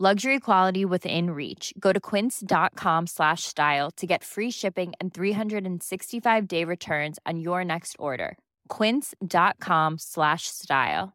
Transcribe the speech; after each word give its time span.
Luxury 0.00 0.38
quality 0.38 0.84
within 0.84 1.30
reach. 1.30 1.74
Go 1.76 1.92
to 1.92 1.98
quince.com 1.98 3.06
slash 3.08 3.42
style 3.42 3.90
to 3.96 4.06
get 4.06 4.22
free 4.22 4.50
shipping 4.50 4.92
and 5.00 5.12
365 5.12 6.46
day 6.46 6.62
returns 6.62 7.18
on 7.26 7.40
your 7.40 7.64
next 7.64 7.96
order. 7.98 8.38
Quince.com 8.68 9.98
slash 9.98 10.46
style. 10.46 11.14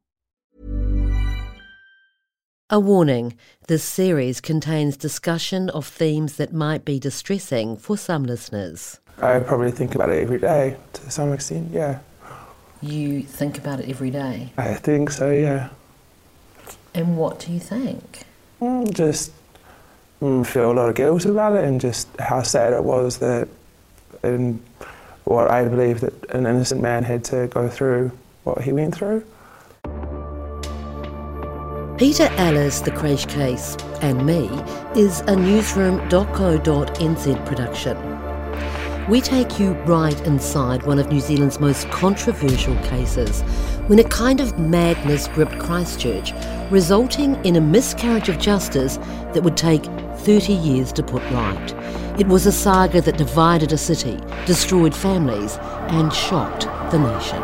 A 2.69 2.77
warning 2.77 3.35
this 3.67 3.85
series 3.85 4.41
contains 4.41 4.97
discussion 4.97 5.69
of 5.69 5.87
themes 5.87 6.35
that 6.35 6.51
might 6.51 6.83
be 6.83 6.99
distressing 6.99 7.77
for 7.77 7.95
some 7.95 8.25
listeners. 8.25 8.99
I 9.21 9.39
probably 9.39 9.71
think 9.71 9.95
about 9.95 10.09
it 10.09 10.21
every 10.21 10.39
day 10.39 10.75
to 10.91 11.09
some 11.09 11.31
extent, 11.31 11.71
yeah. 11.71 11.99
You 12.81 13.21
think 13.21 13.57
about 13.57 13.79
it 13.79 13.87
every 13.87 14.11
day. 14.11 14.51
I 14.57 14.73
think 14.73 15.09
so, 15.09 15.31
yeah. 15.31 15.69
And 16.93 17.17
what 17.17 17.39
do 17.39 17.53
you 17.53 17.61
think? 17.61 18.25
Mm, 18.61 18.93
Just 18.93 19.31
mm, 20.21 20.45
feel 20.45 20.71
a 20.71 20.73
lot 20.73 20.89
of 20.89 20.95
guilt 20.95 21.25
about 21.25 21.55
it 21.55 21.63
and 21.65 21.81
just 21.81 22.07
how 22.19 22.41
sad 22.43 22.73
it 22.73 22.83
was 22.83 23.17
that 23.19 23.47
and 24.23 24.61
what 25.25 25.49
I 25.49 25.65
believe 25.67 26.01
that 26.01 26.13
an 26.31 26.45
innocent 26.45 26.81
man 26.81 27.03
had 27.03 27.23
to 27.25 27.47
go 27.47 27.69
through 27.69 28.11
what 28.43 28.61
he 28.61 28.73
went 28.73 28.93
through. 28.95 29.23
Peter 31.97 32.27
Ellis, 32.37 32.81
The 32.81 32.91
Creche 32.91 33.27
Case, 33.27 33.77
and 34.01 34.25
Me 34.25 34.49
is 34.95 35.21
a 35.21 35.35
newsroom.co.nz 35.35 37.45
production. 37.45 38.12
We 39.09 39.19
take 39.19 39.59
you 39.59 39.73
right 39.83 40.19
inside 40.25 40.83
one 40.83 40.97
of 40.97 41.11
New 41.11 41.19
Zealand's 41.19 41.59
most 41.59 41.89
controversial 41.89 42.75
cases 42.83 43.41
when 43.87 43.99
a 43.99 44.03
kind 44.03 44.39
of 44.39 44.57
madness 44.57 45.27
gripped 45.27 45.59
Christchurch, 45.59 46.31
resulting 46.71 47.35
in 47.45 47.55
a 47.55 47.61
miscarriage 47.61 48.29
of 48.29 48.39
justice 48.39 48.97
that 49.33 49.43
would 49.43 49.57
take 49.57 49.83
30 50.19 50.53
years 50.53 50.93
to 50.93 51.03
put 51.03 51.21
right. 51.31 52.19
It 52.19 52.27
was 52.27 52.45
a 52.45 52.51
saga 52.51 53.01
that 53.01 53.17
divided 53.17 53.73
a 53.73 53.77
city, 53.77 54.19
destroyed 54.45 54.95
families, 54.95 55.57
and 55.89 56.13
shocked 56.13 56.63
the 56.91 56.99
nation. 56.99 57.41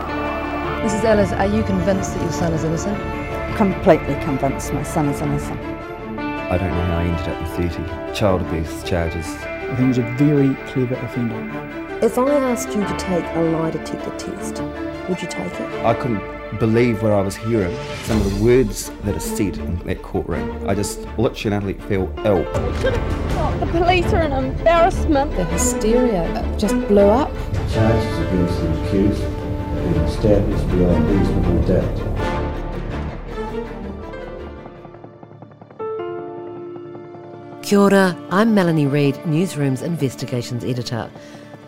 Mrs. 0.85 1.03
Ellis, 1.03 1.31
are 1.33 1.47
you 1.47 1.63
convinced 1.63 2.13
that 2.13 2.23
your 2.23 2.31
son 2.31 2.53
is 2.53 2.63
innocent? 2.63 3.19
completely 3.59 4.13
convinced 4.23 4.71
my 4.73 4.83
son 4.83 5.09
is 5.09 5.19
innocent. 5.19 5.59
I 5.59 6.57
don't 6.57 6.69
know 6.69 6.85
how 6.85 6.99
I 6.99 7.03
ended 7.03 7.27
up 7.27 7.41
with 7.59 7.73
30 7.73 8.15
child 8.15 8.41
abuse 8.41 8.83
charges. 8.83 9.58
I 9.69 9.75
think 9.75 9.87
he's 9.89 9.99
a 9.99 10.01
very 10.17 10.55
clever 10.71 10.95
offender. 10.95 11.99
If 12.01 12.17
I 12.17 12.31
asked 12.31 12.69
you 12.69 12.83
to 12.83 12.97
take 12.97 13.23
a 13.35 13.41
lie 13.41 13.69
detector 13.69 14.09
test, 14.17 14.63
would 15.07 15.21
you 15.21 15.27
take 15.27 15.53
it? 15.53 15.85
I 15.85 15.93
couldn't 15.93 16.23
believe 16.57 17.03
what 17.03 17.11
I 17.11 17.21
was 17.21 17.35
hearing. 17.35 17.75
Some 18.05 18.19
of 18.19 18.33
the 18.33 18.43
words 18.43 18.89
that 19.03 19.15
are 19.15 19.19
said 19.19 19.57
in 19.59 19.77
that 19.85 20.01
courtroom. 20.01 20.67
I 20.67 20.73
just 20.73 21.01
literally 21.19 21.73
feel 21.73 22.11
ill. 22.25 22.43
The 23.59 23.69
police 23.71 24.11
are 24.11 24.21
an 24.21 24.31
embarrassment. 24.31 25.35
The 25.35 25.45
hysteria 25.45 26.55
just 26.57 26.75
blew 26.87 27.01
up. 27.01 27.31
Charges 27.71 28.17
against 28.19 28.59
the 28.61 28.87
accused 28.87 29.21
have 29.21 29.93
been 29.93 30.03
established 30.05 30.67
beyond 30.69 31.09
reasonable 31.11 31.61
doubt. 31.67 32.28
Kia 37.69 37.77
ora, 37.77 38.17
I'm 38.31 38.55
Melanie 38.55 38.87
Reid, 38.87 39.23
Newsroom's 39.27 39.83
Investigations 39.83 40.63
Editor. 40.63 41.07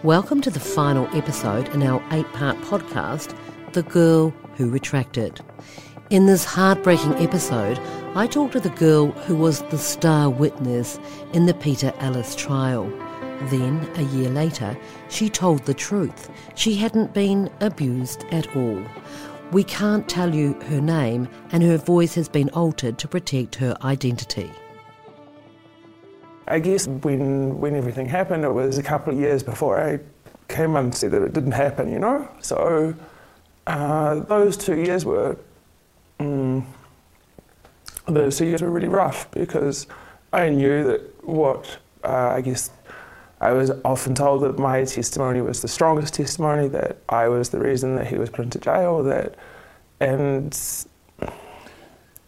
Welcome 0.02 0.42
to 0.42 0.50
the 0.50 0.60
final 0.60 1.08
episode 1.16 1.70
in 1.76 1.84
our 1.84 2.04
eight 2.12 2.26
part 2.34 2.58
podcast, 2.62 3.38
The 3.74 3.84
Girl 3.84 4.32
Who 4.56 4.72
Retracted. 4.72 5.42
In 6.10 6.26
this 6.26 6.44
heartbreaking 6.44 7.14
episode, 7.18 7.78
I 8.16 8.26
talk 8.26 8.52
to 8.54 8.60
the 8.60 8.72
girl 8.72 9.12
who 9.12 9.36
was 9.36 9.62
the 9.66 9.78
star 9.78 10.28
witness 10.28 11.00
in 11.34 11.46
the 11.46 11.54
Peter 11.54 11.94
Ellis 12.00 12.36
trial. 12.36 12.86
Then, 13.52 13.88
a 13.98 14.02
year 14.02 14.32
later, 14.32 14.76
she 15.08 15.30
told 15.30 15.66
the 15.66 15.76
truth. 15.76 16.32
She 16.56 16.74
hadn't 16.74 17.14
been 17.14 17.48
abused 17.60 18.26
at 18.32 18.56
all. 18.56 18.84
We 19.52 19.64
can't 19.64 20.10
tell 20.10 20.34
you 20.34 20.54
her 20.62 20.82
name, 20.82 21.30
and 21.52 21.62
her 21.62 21.78
voice 21.78 22.16
has 22.16 22.28
been 22.28 22.50
altered 22.50 22.98
to 22.98 23.08
protect 23.08 23.54
her 23.58 23.78
identity. 23.84 24.52
I 26.52 26.60
guess 26.60 26.86
when 26.86 27.60
when 27.62 27.76
everything 27.76 28.10
happened, 28.10 28.44
it 28.44 28.54
was 28.54 28.78
a 28.78 28.84
couple 28.84 29.14
of 29.14 29.20
years 29.20 29.42
before 29.42 29.80
I 29.80 30.00
came 30.50 30.76
and 30.76 30.94
said 30.94 31.12
that 31.12 31.22
it 31.22 31.32
didn't 31.32 31.54
happen, 31.54 31.90
you 31.90 31.98
know. 32.00 32.28
So 32.42 32.94
uh, 33.68 34.16
those 34.16 34.58
two 34.58 34.76
years 34.76 35.06
were 35.06 35.38
mm, 36.20 36.66
those 38.06 38.38
two 38.38 38.48
years 38.48 38.62
were 38.62 38.70
really 38.70 38.90
rough 38.90 39.32
because 39.32 39.88
I 40.34 40.50
knew 40.50 40.84
that 40.84 41.26
what 41.26 41.78
uh, 42.04 42.34
I 42.36 42.42
guess 42.42 42.70
I 43.40 43.54
was 43.54 43.72
often 43.86 44.14
told 44.14 44.44
that 44.44 44.60
my 44.60 44.84
testimony 44.84 45.40
was 45.40 45.62
the 45.62 45.70
strongest 45.70 46.16
testimony, 46.16 46.68
that 46.68 46.98
I 47.08 47.30
was 47.30 47.50
the 47.50 47.60
reason 47.60 47.96
that 47.96 48.08
he 48.08 48.18
was 48.18 48.30
put 48.30 48.44
into 48.44 48.60
jail, 48.60 49.04
that 49.04 49.36
and 50.02 50.54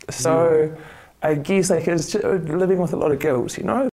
so. 0.10 0.78
I 1.26 1.36
guess 1.36 1.70
like 1.70 1.88
it's 1.88 2.12
just 2.12 2.26
living 2.26 2.80
with 2.80 2.92
a 2.92 2.98
lot 2.98 3.14
of 3.14 3.20
guilt, 3.20 3.58
you 3.58 3.64
know. 3.64 3.88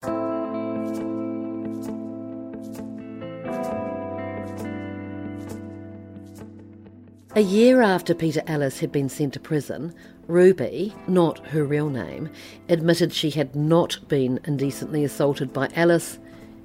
A 7.37 7.41
year 7.41 7.83
after 7.83 8.15
Peter 8.15 8.41
Ellis 8.47 8.79
had 8.79 8.91
been 8.91 9.09
sent 9.09 9.33
to 9.33 9.39
prison, 9.39 9.93
Ruby, 10.25 10.95
not 11.07 11.37
her 11.49 11.63
real 11.63 11.87
name, 11.87 12.31
admitted 12.67 13.13
she 13.13 13.29
had 13.29 13.55
not 13.55 13.99
been 14.07 14.39
indecently 14.45 15.03
assaulted 15.03 15.53
by 15.53 15.69
Ellis. 15.75 16.17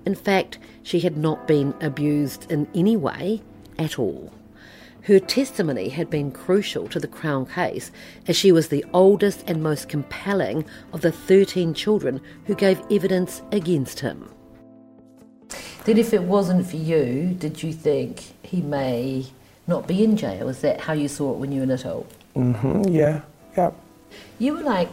In 0.06 0.14
fact, 0.14 0.58
she 0.82 1.00
had 1.00 1.18
not 1.18 1.46
been 1.46 1.74
abused 1.82 2.50
in 2.50 2.68
any 2.74 2.96
way 2.96 3.42
at 3.78 3.98
all. 3.98 4.32
Her 5.02 5.20
testimony 5.20 5.90
had 5.90 6.08
been 6.08 6.32
crucial 6.32 6.88
to 6.88 6.98
the 6.98 7.06
Crown 7.06 7.44
case 7.44 7.92
as 8.26 8.34
she 8.34 8.50
was 8.50 8.68
the 8.68 8.86
oldest 8.94 9.44
and 9.46 9.62
most 9.62 9.90
compelling 9.90 10.64
of 10.94 11.02
the 11.02 11.12
13 11.12 11.74
children 11.74 12.18
who 12.46 12.54
gave 12.54 12.80
evidence 12.90 13.42
against 13.52 14.00
him. 14.00 14.30
Then, 15.84 15.98
if 15.98 16.14
it 16.14 16.22
wasn't 16.22 16.66
for 16.66 16.76
you, 16.76 17.36
did 17.38 17.62
you 17.62 17.74
think 17.74 18.22
he 18.42 18.62
may 18.62 19.26
not 19.66 19.86
be 19.86 20.04
in 20.04 20.16
jail? 20.16 20.48
Is 20.48 20.60
that 20.60 20.80
how 20.80 20.92
you 20.92 21.08
saw 21.08 21.32
it 21.32 21.38
when 21.38 21.52
you 21.52 21.60
were 21.60 21.66
little? 21.66 22.06
Mm 22.34 22.56
hmm 22.56 22.82
yeah, 22.88 23.20
yeah. 23.56 23.70
You 24.38 24.54
were 24.54 24.62
like 24.62 24.88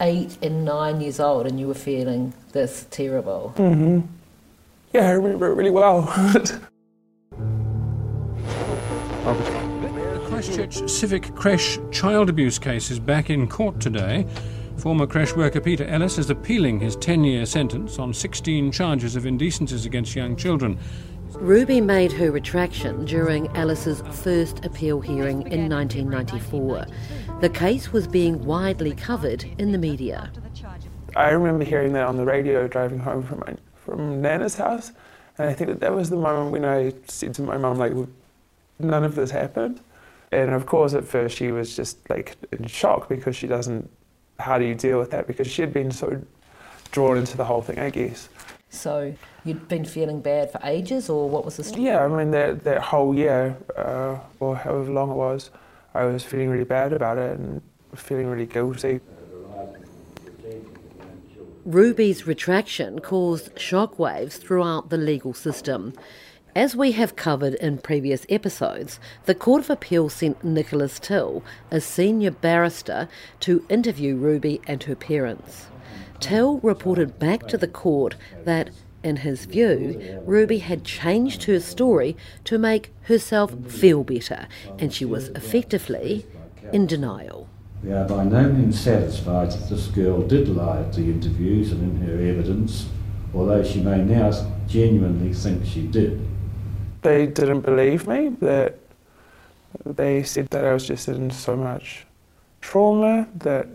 eight 0.00 0.38
and 0.42 0.64
nine 0.64 1.00
years 1.00 1.20
old 1.20 1.46
and 1.46 1.60
you 1.60 1.68
were 1.68 1.74
feeling 1.74 2.32
this 2.52 2.86
terrible. 2.90 3.54
Mm-hmm. 3.56 4.00
Yeah, 4.92 5.08
I 5.08 5.12
remember 5.12 5.50
it 5.50 5.54
really 5.54 5.70
well. 5.70 6.02
The 6.02 6.60
Christchurch 10.28 10.88
Civic 10.90 11.34
Creche 11.34 11.78
child 11.92 12.28
abuse 12.28 12.58
case 12.58 12.90
is 12.90 12.98
back 12.98 13.30
in 13.30 13.46
court 13.46 13.78
today. 13.80 14.26
Former 14.78 15.06
creche 15.06 15.36
worker 15.36 15.60
Peter 15.60 15.84
Ellis 15.84 16.16
is 16.16 16.30
appealing 16.30 16.80
his 16.80 16.96
10 16.96 17.22
year 17.22 17.44
sentence 17.44 17.98
on 17.98 18.14
16 18.14 18.72
charges 18.72 19.14
of 19.14 19.26
indecencies 19.26 19.84
against 19.84 20.16
young 20.16 20.36
children. 20.36 20.78
Ruby 21.38 21.80
made 21.80 22.12
her 22.12 22.30
retraction 22.30 23.04
during 23.04 23.54
Ellis's 23.56 24.02
first 24.22 24.64
appeal 24.64 25.00
hearing 25.00 25.42
in 25.50 25.68
1994. 25.68 26.86
The 27.40 27.48
case 27.48 27.92
was 27.92 28.06
being 28.06 28.44
widely 28.44 28.92
covered 28.94 29.44
in 29.58 29.72
the 29.72 29.78
media. 29.78 30.30
I 31.16 31.30
remember 31.30 31.64
hearing 31.64 31.92
that 31.94 32.06
on 32.06 32.16
the 32.16 32.24
radio 32.24 32.68
driving 32.68 32.98
home 32.98 33.22
from 33.22 33.40
my, 33.40 33.56
from 33.74 34.20
Nana's 34.20 34.56
house, 34.56 34.92
and 35.38 35.48
I 35.48 35.54
think 35.54 35.70
that 35.70 35.80
that 35.80 35.94
was 35.94 36.10
the 36.10 36.16
moment 36.16 36.52
when 36.52 36.64
I 36.64 36.92
said 37.06 37.34
to 37.34 37.42
my 37.42 37.56
mum, 37.56 37.78
like, 37.78 37.92
none 38.78 39.04
of 39.04 39.14
this 39.14 39.30
happened. 39.30 39.80
And 40.32 40.50
of 40.50 40.66
course, 40.66 40.94
at 40.94 41.04
first 41.04 41.36
she 41.36 41.50
was 41.50 41.74
just 41.74 41.98
like 42.08 42.36
in 42.52 42.66
shock 42.66 43.08
because 43.08 43.34
she 43.34 43.46
doesn't. 43.46 43.90
How 44.38 44.58
do 44.58 44.64
you 44.64 44.74
deal 44.74 44.98
with 44.98 45.10
that? 45.10 45.26
Because 45.26 45.48
she 45.48 45.62
had 45.62 45.72
been 45.72 45.90
so 45.90 46.22
drawn 46.92 47.18
into 47.18 47.36
the 47.36 47.44
whole 47.44 47.62
thing, 47.62 47.78
I 47.78 47.90
guess. 47.90 48.28
So 48.70 49.14
you'd 49.44 49.68
been 49.68 49.84
feeling 49.84 50.20
bad 50.20 50.52
for 50.52 50.60
ages, 50.64 51.10
or 51.10 51.28
what 51.28 51.44
was 51.44 51.56
the 51.56 51.64
story? 51.64 51.84
Yeah, 51.86 52.04
I 52.04 52.08
mean 52.08 52.30
that 52.30 52.64
that 52.64 52.80
whole 52.80 53.14
year, 53.14 53.56
uh, 53.76 54.18
or 54.38 54.56
however 54.56 54.90
long 54.90 55.10
it 55.10 55.16
was, 55.16 55.50
I 55.92 56.04
was 56.04 56.22
feeling 56.24 56.48
really 56.48 56.64
bad 56.64 56.92
about 56.92 57.18
it 57.18 57.38
and 57.38 57.60
feeling 57.94 58.28
really 58.28 58.46
guilty. 58.46 59.00
Ruby's 61.66 62.26
retraction 62.26 63.00
caused 63.00 63.54
shockwaves 63.56 64.38
throughout 64.38 64.88
the 64.88 64.96
legal 64.96 65.34
system. 65.34 65.92
As 66.56 66.74
we 66.74 66.92
have 66.92 67.16
covered 67.16 67.54
in 67.54 67.78
previous 67.78 68.24
episodes, 68.28 68.98
the 69.26 69.34
Court 69.34 69.62
of 69.62 69.70
Appeal 69.70 70.08
sent 70.08 70.42
Nicholas 70.42 70.98
Till, 70.98 71.44
a 71.70 71.80
senior 71.80 72.30
barrister, 72.30 73.08
to 73.40 73.64
interview 73.68 74.16
Ruby 74.16 74.60
and 74.66 74.82
her 74.84 74.96
parents. 74.96 75.66
Till 76.20 76.58
reported 76.58 77.18
back 77.18 77.48
to 77.48 77.58
the 77.58 77.66
court 77.66 78.14
that, 78.44 78.70
in 79.02 79.16
his 79.16 79.46
view, 79.46 80.20
Ruby 80.24 80.58
had 80.58 80.84
changed 80.84 81.44
her 81.44 81.58
story 81.58 82.16
to 82.44 82.58
make 82.58 82.92
herself 83.04 83.54
feel 83.66 84.04
better, 84.04 84.46
and 84.78 84.92
she 84.92 85.04
was 85.04 85.28
effectively 85.30 86.26
in 86.72 86.86
denial. 86.86 87.48
We 87.82 87.92
are 87.92 88.06
by 88.06 88.24
no 88.24 88.52
means 88.52 88.78
satisfied 88.78 89.52
that 89.52 89.70
this 89.70 89.86
girl 89.86 90.20
did 90.20 90.48
lie 90.48 90.80
at 90.80 90.92
the 90.92 91.04
interviews 91.04 91.72
and 91.72 91.82
in 91.82 92.06
her 92.06 92.22
evidence, 92.22 92.86
although 93.34 93.64
she 93.64 93.80
may 93.80 93.98
now 93.98 94.30
genuinely 94.68 95.32
think 95.32 95.64
she 95.64 95.86
did. 95.86 96.20
They 97.00 97.26
didn't 97.26 97.62
believe 97.62 98.06
me, 98.06 98.28
that 98.40 98.78
they 99.86 100.22
said 100.22 100.48
that 100.50 100.64
I 100.64 100.74
was 100.74 100.86
just 100.86 101.08
in 101.08 101.30
so 101.30 101.56
much 101.56 102.04
trauma 102.60 103.26
that 103.36 103.66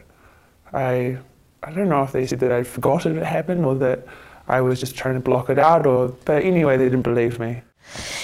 I 0.71 1.18
I 1.66 1.72
don't 1.72 1.90
know 1.90 2.04
if 2.04 2.12
they 2.12 2.28
said 2.28 2.40
that 2.42 2.52
I'd 2.52 2.68
forgotten 2.68 3.18
it 3.18 3.26
happened 3.26 3.66
or 3.66 3.76
that 3.76 4.06
I 4.48 4.62
was 4.62 4.80
just 4.80 4.96
trying 4.96 5.16
to 5.16 5.20
block 5.20 5.50
it 5.50 5.58
out 5.58 5.86
or 5.88 6.10
but 6.26 6.44
anyway 6.44 6.78
they 6.78 6.86
didn't 6.86 7.02
believe 7.02 7.40
me. 7.40 7.62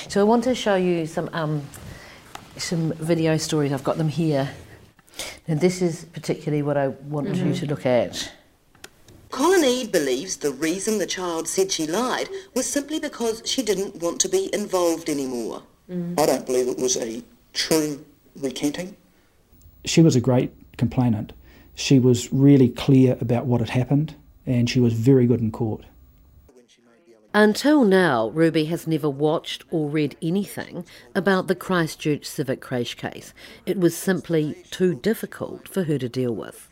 So 0.09 0.21
I 0.21 0.23
want 0.23 0.43
to 0.43 0.53
show 0.53 0.75
you 0.75 1.07
some 1.07 1.29
um, 1.33 1.63
some 2.57 2.93
video 2.93 3.37
stories. 3.37 3.73
I've 3.73 3.83
got 3.83 3.97
them 3.97 4.09
here. 4.09 4.51
And 5.47 5.59
this 5.59 5.81
is 5.81 6.05
particularly 6.05 6.61
what 6.61 6.77
I 6.77 6.89
want 6.89 7.27
mm-hmm. 7.27 7.47
you 7.47 7.53
to 7.55 7.65
look 7.65 7.85
at. 7.85 8.31
Colin 9.31 9.63
Eade 9.63 9.91
believes 9.91 10.37
the 10.37 10.51
reason 10.51 10.97
the 10.97 11.07
child 11.07 11.47
said 11.47 11.71
she 11.71 11.87
lied 11.87 12.29
was 12.53 12.65
simply 12.65 12.99
because 12.99 13.41
she 13.45 13.61
didn't 13.63 13.95
want 14.01 14.19
to 14.21 14.29
be 14.29 14.53
involved 14.53 15.09
anymore. 15.09 15.63
Mm. 15.89 16.19
I 16.19 16.25
don't 16.25 16.45
believe 16.45 16.67
it 16.67 16.77
was 16.77 16.97
a 16.97 17.23
true 17.53 18.05
recanting. 18.35 18.95
She 19.85 20.01
was 20.01 20.15
a 20.15 20.21
great 20.21 20.51
complainant. 20.77 21.33
She 21.81 21.97
was 21.97 22.31
really 22.31 22.69
clear 22.69 23.17
about 23.19 23.47
what 23.47 23.59
had 23.59 23.71
happened 23.71 24.13
and 24.45 24.69
she 24.69 24.79
was 24.79 24.93
very 24.93 25.25
good 25.25 25.41
in 25.41 25.51
court. 25.51 25.83
Until 27.33 27.83
now, 27.83 28.29
Ruby 28.29 28.65
has 28.65 28.85
never 28.85 29.09
watched 29.09 29.63
or 29.71 29.89
read 29.89 30.15
anything 30.21 30.85
about 31.15 31.47
the 31.47 31.55
Christchurch 31.55 32.25
Civic 32.25 32.61
Creche 32.61 32.95
case. 32.95 33.33
It 33.65 33.79
was 33.79 33.97
simply 33.97 34.63
too 34.69 34.93
difficult 34.93 35.67
for 35.67 35.85
her 35.85 35.97
to 35.97 36.07
deal 36.07 36.35
with. 36.35 36.69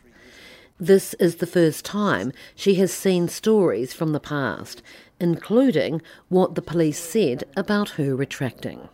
This 0.78 1.14
is 1.14 1.36
the 1.36 1.46
first 1.46 1.84
time 1.84 2.32
she 2.54 2.76
has 2.76 2.92
seen 2.92 3.26
stories 3.26 3.92
from 3.92 4.12
the 4.12 4.20
past, 4.20 4.80
including 5.18 6.02
what 6.28 6.54
the 6.54 6.62
police 6.62 7.00
said 7.00 7.42
about 7.56 7.90
her 7.90 8.14
retracting. 8.14 8.88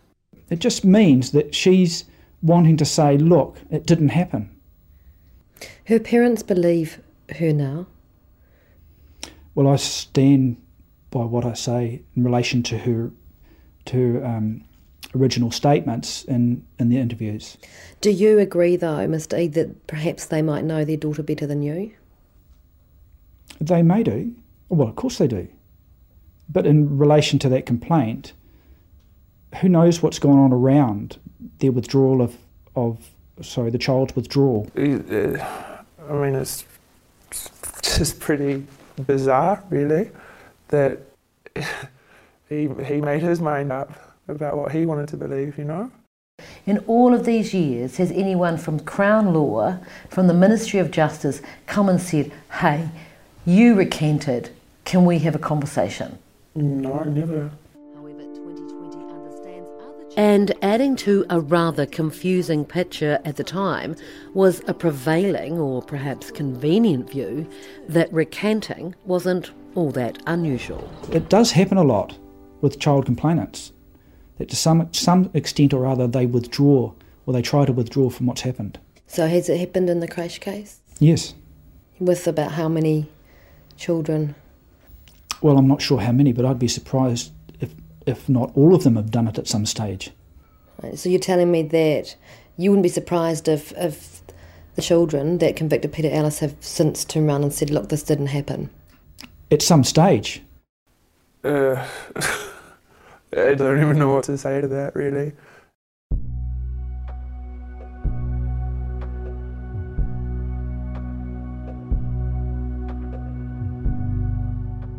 It 0.49 0.59
just 0.59 0.83
means 0.83 1.31
that 1.31 1.53
she's 1.53 2.05
wanting 2.41 2.77
to 2.77 2.85
say, 2.85 3.17
look, 3.17 3.57
it 3.69 3.85
didn't 3.85 4.09
happen. 4.09 4.56
Her 5.85 5.99
parents 5.99 6.43
believe 6.43 7.01
her 7.37 7.53
now? 7.53 7.87
Well, 9.55 9.67
I 9.67 9.77
stand 9.77 10.57
by 11.09 11.23
what 11.23 11.45
I 11.45 11.53
say 11.53 12.01
in 12.15 12.23
relation 12.23 12.63
to 12.63 12.77
her 12.77 13.11
to 13.85 14.13
her, 14.13 14.25
um, 14.25 14.63
original 15.15 15.51
statements 15.51 16.23
in, 16.25 16.65
in 16.77 16.89
the 16.89 16.97
interviews. 16.97 17.57
Do 18.01 18.11
you 18.11 18.39
agree, 18.39 18.75
though, 18.75 19.07
Mr. 19.07 19.39
E, 19.39 19.47
that 19.47 19.87
perhaps 19.87 20.25
they 20.25 20.41
might 20.41 20.63
know 20.63 20.85
their 20.85 20.97
daughter 20.97 21.23
better 21.23 21.47
than 21.47 21.61
you? 21.61 21.91
They 23.59 23.81
may 23.81 24.03
do. 24.03 24.35
Well, 24.69 24.87
of 24.87 24.95
course 24.95 25.17
they 25.17 25.27
do. 25.27 25.47
But 26.49 26.65
in 26.65 26.97
relation 26.97 27.39
to 27.39 27.49
that 27.49 27.65
complaint, 27.65 28.33
who 29.61 29.69
knows 29.69 30.01
what's 30.01 30.19
going 30.19 30.37
on 30.37 30.53
around 30.53 31.17
their 31.59 31.71
withdrawal 31.71 32.21
of, 32.21 32.37
of 32.75 33.09
sorry, 33.41 33.69
the 33.69 33.77
child's 33.77 34.15
withdrawal? 34.15 34.69
Uh, 34.75 35.37
I 36.09 36.13
mean, 36.13 36.35
it's 36.35 36.65
just 37.81 38.19
pretty 38.19 38.65
bizarre, 39.05 39.63
really, 39.69 40.09
that 40.69 40.99
he, 42.49 42.69
he 42.85 43.01
made 43.01 43.21
his 43.21 43.41
mind 43.41 43.71
up 43.71 44.15
about 44.27 44.57
what 44.57 44.71
he 44.71 44.85
wanted 44.85 45.09
to 45.09 45.17
believe, 45.17 45.57
you 45.57 45.63
know? 45.63 45.91
In 46.65 46.79
all 46.79 47.13
of 47.13 47.25
these 47.25 47.53
years, 47.53 47.97
has 47.97 48.11
anyone 48.11 48.57
from 48.57 48.79
Crown 48.81 49.33
Law, 49.33 49.79
from 50.09 50.27
the 50.27 50.33
Ministry 50.33 50.79
of 50.79 50.91
Justice, 50.91 51.41
come 51.65 51.89
and 51.89 51.99
said, 51.99 52.31
hey, 52.59 52.89
you 53.45 53.73
recanted, 53.73 54.49
can 54.85 55.05
we 55.05 55.19
have 55.19 55.35
a 55.35 55.39
conversation? 55.39 56.19
No, 56.55 57.03
never. 57.03 57.51
And 60.17 60.51
adding 60.63 60.95
to 60.97 61.27
a 61.29 61.39
rather 61.39 61.85
confusing 61.85 62.65
picture 62.65 63.19
at 63.23 63.35
the 63.35 63.43
time 63.43 63.95
was 64.33 64.63
a 64.67 64.73
prevailing 64.73 65.59
or 65.59 65.83
perhaps 65.83 66.31
convenient 66.31 67.11
view 67.11 67.47
that 67.87 68.11
recanting 68.11 68.95
wasn't 69.05 69.51
all 69.75 69.91
that 69.91 70.17
unusual. 70.25 70.89
It 71.11 71.29
does 71.29 71.51
happen 71.51 71.77
a 71.77 71.83
lot 71.83 72.17
with 72.61 72.79
child 72.79 73.05
complainants 73.05 73.71
that 74.39 74.49
to 74.49 74.55
some 74.55 74.91
some 74.91 75.29
extent 75.35 75.71
or 75.71 75.85
other 75.85 76.07
they 76.07 76.25
withdraw 76.25 76.91
or 77.27 77.33
they 77.33 77.43
try 77.43 77.65
to 77.65 77.71
withdraw 77.71 78.09
from 78.09 78.25
what's 78.25 78.41
happened. 78.41 78.79
So 79.05 79.27
has 79.27 79.49
it 79.49 79.59
happened 79.59 79.87
in 79.87 79.99
the 79.99 80.07
creche 80.07 80.39
case? 80.39 80.79
Yes. 80.99 81.35
With 81.99 82.27
about 82.27 82.53
how 82.53 82.67
many 82.67 83.07
children? 83.77 84.33
Well, 85.43 85.59
I'm 85.59 85.67
not 85.67 85.83
sure 85.83 85.99
how 85.99 86.11
many, 86.11 86.33
but 86.33 86.43
I'd 86.43 86.57
be 86.57 86.67
surprised 86.67 87.31
if 87.59 87.69
if 88.07 88.27
not 88.27 88.51
all 88.55 88.73
of 88.73 88.83
them 88.83 88.95
have 88.95 89.11
done 89.11 89.27
it 89.27 89.37
at 89.37 89.47
some 89.47 89.65
stage. 89.65 90.11
So 90.95 91.09
you're 91.09 91.19
telling 91.19 91.51
me 91.51 91.63
that 91.63 92.15
you 92.57 92.71
wouldn't 92.71 92.83
be 92.83 92.89
surprised 92.89 93.47
if 93.47 93.71
if 93.73 94.21
the 94.75 94.81
children 94.81 95.39
that 95.39 95.55
convicted 95.55 95.91
Peter 95.91 96.09
Ellis 96.09 96.39
have 96.39 96.55
since 96.59 97.03
turned 97.03 97.27
around 97.27 97.43
and 97.43 97.53
said, 97.53 97.69
"Look, 97.69 97.89
this 97.89 98.03
didn't 98.03 98.27
happen." 98.27 98.69
At 99.51 99.61
some 99.61 99.83
stage. 99.83 100.41
Uh. 101.43 101.85
I 103.33 103.55
don't 103.55 103.81
even 103.81 103.99
know 103.99 104.13
what 104.13 104.23
to 104.25 104.37
say 104.37 104.61
to 104.61 104.67
that, 104.69 104.95
really. 104.95 105.33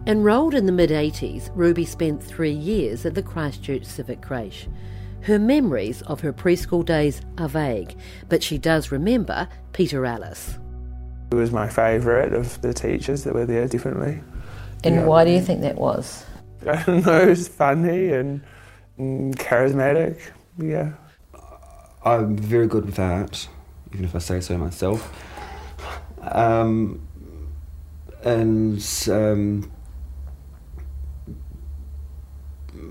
Enrolled 0.09 0.55
in 0.55 0.65
the 0.65 0.73
mid 0.73 0.89
80s, 0.89 1.51
Ruby 1.55 1.85
spent 1.85 2.23
three 2.23 2.51
years 2.51 3.05
at 3.05 3.15
the 3.15 3.23
Christchurch 3.23 3.85
Civic 3.85 4.23
Creche. 4.23 4.67
Her 5.21 5.39
memories 5.39 6.01
of 6.01 6.21
her 6.21 6.33
preschool 6.33 6.83
days 6.83 7.21
are 7.37 7.47
vague, 7.47 7.95
but 8.31 8.43
she 8.43 8.57
does 8.57 8.91
remember 8.91 9.47
Peter 9.75 10.07
Ellis. 10.07 10.57
He 11.29 11.37
was 11.37 11.53
my 11.53 11.69
favourite 11.69 12.33
of 12.33 12.59
the 12.63 12.73
teachers 12.73 13.25
that 13.25 13.35
were 13.35 13.45
there, 13.45 13.69
definitely. 13.69 14.23
And 14.83 14.95
yeah. 14.95 15.05
why 15.05 15.27
do 15.27 15.31
you 15.31 15.43
think 15.43 15.61
that 15.61 15.77
was? 15.77 16.25
I 16.67 16.83
don't 16.85 17.05
know, 17.05 17.25
he 17.25 17.29
was 17.29 17.47
funny 17.47 18.09
and, 18.09 18.41
and 18.97 19.39
charismatic, 19.39 20.23
yeah. 20.57 20.93
I'm 22.03 22.35
very 22.35 22.67
good 22.67 22.87
with 22.87 22.95
that, 22.95 23.47
even 23.93 24.07
if 24.07 24.15
I 24.15 24.21
say 24.21 24.41
so 24.41 24.57
myself. 24.57 25.13
Um, 26.23 27.07
and 28.25 28.83
um, 29.11 29.71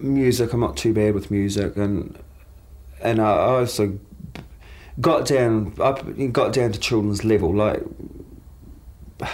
music, 0.02 0.54
I'm 0.54 0.60
not 0.60 0.78
too 0.78 0.94
bad 0.94 1.14
with 1.14 1.32
music, 1.32 1.76
and 1.78 2.18
and 3.02 3.20
I 3.20 3.38
also 3.38 4.00
got 5.00 5.26
down. 5.26 5.74
I 5.82 5.92
got 6.28 6.54
down 6.54 6.72
to 6.72 6.80
children's 6.80 7.24
level. 7.24 7.54
Like, 7.54 7.84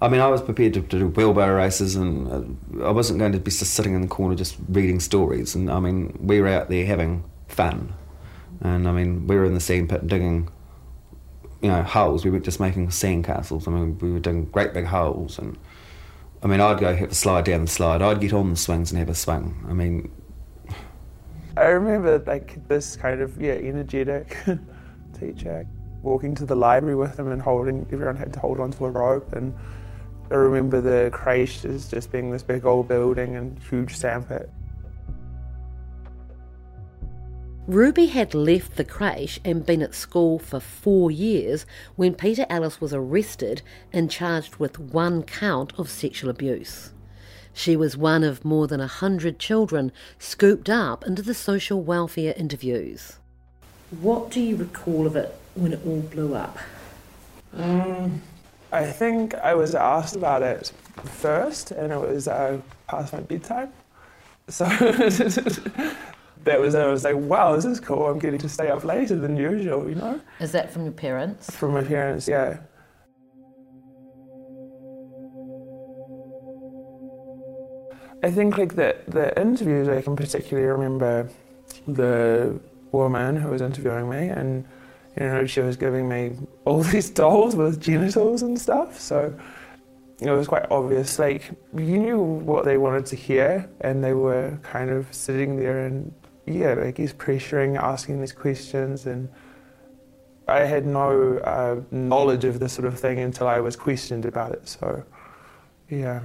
I 0.00 0.08
mean, 0.08 0.20
I 0.20 0.28
was 0.28 0.42
prepared 0.42 0.74
to, 0.74 0.82
to 0.82 0.98
do 0.98 1.08
wheelbarrow 1.08 1.56
races, 1.56 1.96
and 1.96 2.80
uh, 2.80 2.84
I 2.84 2.90
wasn't 2.90 3.18
going 3.18 3.32
to 3.32 3.40
be 3.40 3.50
just 3.50 3.74
sitting 3.74 3.94
in 3.94 4.02
the 4.02 4.08
corner 4.08 4.34
just 4.34 4.56
reading 4.68 5.00
stories. 5.00 5.54
And 5.54 5.70
I 5.70 5.80
mean, 5.80 6.16
we 6.20 6.40
were 6.40 6.48
out 6.48 6.68
there 6.68 6.86
having 6.86 7.24
fun, 7.48 7.92
and 8.60 8.88
I 8.88 8.92
mean, 8.92 9.26
we 9.26 9.36
were 9.36 9.44
in 9.44 9.54
the 9.54 9.60
sand 9.60 9.88
pit 9.88 10.06
digging. 10.06 10.50
You 11.60 11.70
know, 11.70 11.82
holes. 11.82 12.24
We 12.24 12.30
weren't 12.30 12.44
just 12.44 12.60
making 12.60 12.88
sand 12.92 13.24
castles. 13.24 13.66
I 13.66 13.72
mean, 13.72 13.98
we 13.98 14.12
were 14.12 14.20
doing 14.20 14.44
great 14.44 14.72
big 14.72 14.84
holes, 14.84 15.40
and 15.40 15.58
I 16.42 16.46
mean, 16.46 16.60
I'd 16.60 16.78
go 16.78 16.94
have 16.94 17.10
a 17.10 17.14
slide 17.14 17.44
down 17.44 17.62
the 17.62 17.70
slide. 17.70 18.00
I'd 18.00 18.20
get 18.20 18.32
on 18.32 18.50
the 18.50 18.56
swings 18.56 18.92
and 18.92 18.98
have 18.98 19.08
a 19.08 19.14
swing. 19.14 19.64
I 19.68 19.72
mean, 19.72 20.10
I 21.56 21.66
remember 21.66 22.22
like 22.24 22.66
this 22.68 22.94
kind 22.94 23.20
of 23.20 23.40
yeah 23.40 23.54
energetic 23.54 24.36
teacher 25.18 25.66
walking 26.02 26.34
to 26.36 26.46
the 26.46 26.54
library 26.54 26.94
with 26.94 27.18
him 27.18 27.32
and 27.32 27.42
holding 27.42 27.84
everyone 27.92 28.14
had 28.14 28.32
to 28.32 28.38
hold 28.38 28.60
onto 28.60 28.84
a 28.84 28.90
rope 28.90 29.32
and 29.32 29.52
I 30.30 30.34
remember 30.34 30.80
the 30.80 31.10
creche 31.10 31.64
as 31.64 31.90
just 31.90 32.12
being 32.12 32.30
this 32.30 32.44
big 32.44 32.64
old 32.64 32.86
building 32.86 33.34
and 33.34 33.58
huge 33.58 33.96
sandpit. 33.96 34.48
Ruby 37.68 38.06
had 38.06 38.32
left 38.32 38.76
the 38.76 38.84
creche 38.84 39.38
and 39.44 39.66
been 39.66 39.82
at 39.82 39.94
school 39.94 40.38
for 40.38 40.58
four 40.58 41.10
years 41.10 41.66
when 41.96 42.14
Peter 42.14 42.46
Ellis 42.48 42.80
was 42.80 42.94
arrested 42.94 43.60
and 43.92 44.10
charged 44.10 44.56
with 44.56 44.78
one 44.78 45.22
count 45.22 45.74
of 45.78 45.90
sexual 45.90 46.30
abuse. 46.30 46.92
She 47.52 47.76
was 47.76 47.94
one 47.94 48.24
of 48.24 48.42
more 48.42 48.66
than 48.66 48.80
a 48.80 48.86
hundred 48.86 49.38
children 49.38 49.92
scooped 50.18 50.70
up 50.70 51.04
into 51.04 51.20
the 51.20 51.34
social 51.34 51.82
welfare 51.82 52.32
interviews. 52.38 53.18
What 54.00 54.30
do 54.30 54.40
you 54.40 54.56
recall 54.56 55.06
of 55.06 55.14
it 55.14 55.38
when 55.54 55.74
it 55.74 55.80
all 55.84 56.00
blew 56.00 56.34
up? 56.34 56.56
Mm, 57.54 58.20
I 58.72 58.86
think 58.86 59.34
I 59.34 59.52
was 59.52 59.74
asked 59.74 60.16
about 60.16 60.42
it 60.42 60.72
first, 61.04 61.72
and 61.72 61.92
it 61.92 62.00
was 62.00 62.28
uh, 62.28 62.62
past 62.86 63.12
my 63.12 63.20
bedtime. 63.20 63.70
So 64.48 64.64
that 66.44 66.60
was 66.60 66.74
I 66.74 66.86
was 66.86 67.04
like, 67.04 67.16
wow, 67.16 67.54
this 67.54 67.64
is 67.64 67.80
cool. 67.80 68.06
I'm 68.06 68.18
getting 68.18 68.38
to 68.40 68.48
stay 68.48 68.68
up 68.68 68.84
later 68.84 69.16
than 69.16 69.36
usual, 69.36 69.88
you 69.88 69.94
know. 69.94 70.20
Is 70.40 70.52
that 70.52 70.72
from 70.72 70.84
your 70.84 70.92
parents? 70.92 71.50
From 71.50 71.72
my 71.72 71.82
parents, 71.82 72.28
yeah. 72.28 72.58
I 78.22 78.30
think 78.30 78.58
like 78.58 78.74
the 78.74 78.96
the 79.06 79.38
interviews 79.40 79.88
I 79.88 80.02
can 80.02 80.16
particularly 80.16 80.68
remember 80.68 81.28
the 81.86 82.58
woman 82.90 83.36
who 83.36 83.50
was 83.50 83.62
interviewing 83.62 84.08
me 84.08 84.28
and 84.28 84.64
you 85.18 85.26
know 85.26 85.46
she 85.46 85.60
was 85.60 85.76
giving 85.76 86.08
me 86.08 86.32
all 86.64 86.82
these 86.94 87.10
dolls 87.10 87.54
with 87.54 87.80
genitals 87.80 88.42
and 88.42 88.58
stuff 88.58 88.98
so 88.98 89.32
it 90.20 90.30
was 90.30 90.48
quite 90.48 90.66
obvious 90.70 91.18
like 91.18 91.50
you 91.74 91.98
knew 91.98 92.18
what 92.18 92.64
they 92.64 92.76
wanted 92.76 93.06
to 93.06 93.14
hear 93.14 93.68
and 93.82 94.02
they 94.02 94.14
were 94.14 94.58
kind 94.62 94.90
of 94.90 95.12
sitting 95.12 95.56
there 95.56 95.86
and 95.86 96.12
yeah 96.48 96.76
I 96.82 96.90
guess 96.90 97.12
pressuring 97.12 97.78
asking 97.80 98.20
these 98.20 98.32
questions 98.32 99.06
and 99.06 99.28
I 100.46 100.60
had 100.60 100.86
no 100.86 101.38
uh, 101.38 101.80
knowledge 101.90 102.44
of 102.44 102.58
this 102.58 102.72
sort 102.72 102.86
of 102.86 102.98
thing 102.98 103.18
until 103.18 103.46
I 103.46 103.60
was 103.60 103.76
questioned 103.76 104.24
about 104.24 104.52
it 104.52 104.68
so 104.68 105.04
yeah 105.88 106.20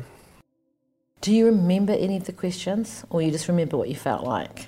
do 1.24 1.34
you 1.34 1.46
remember 1.46 1.94
any 1.94 2.18
of 2.18 2.26
the 2.26 2.34
questions, 2.34 3.06
or 3.10 3.22
you 3.22 3.32
just 3.32 3.48
remember 3.48 3.78
what 3.78 3.88
you 3.88 3.96
felt 3.96 4.26
like? 4.26 4.68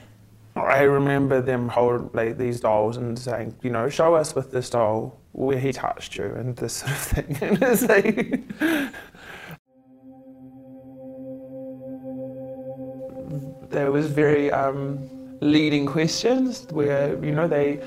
I 0.55 0.83
remember 0.83 1.41
them 1.41 1.67
holding 1.67 2.09
like, 2.13 2.37
these 2.37 2.61
dolls 2.61 2.95
and 2.95 3.19
saying, 3.19 3.57
you 3.61 3.69
know, 3.69 3.89
show 3.89 4.15
us 4.15 4.33
with 4.33 4.53
this 4.53 4.69
doll 4.69 5.19
where 5.33 5.59
he 5.59 5.73
touched 5.73 6.15
you 6.15 6.33
and 6.33 6.55
this 6.55 6.75
sort 6.75 6.93
of 6.93 6.97
thing. 6.97 7.37
And 7.41 7.61
it's 7.61 7.81
like, 7.81 8.41
was 13.91 14.07
very 14.07 14.49
um, 14.49 15.09
leading 15.45 15.85
questions 15.85 16.67
where 16.71 17.23
you 17.23 17.31
know 17.31 17.47
they 17.47 17.81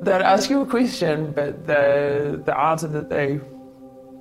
they'd 0.00 0.22
ask 0.22 0.50
you 0.50 0.60
a 0.60 0.66
question, 0.66 1.32
but 1.32 1.66
the 1.66 2.42
the 2.44 2.58
answer 2.58 2.88
that 2.88 3.08
they 3.08 3.40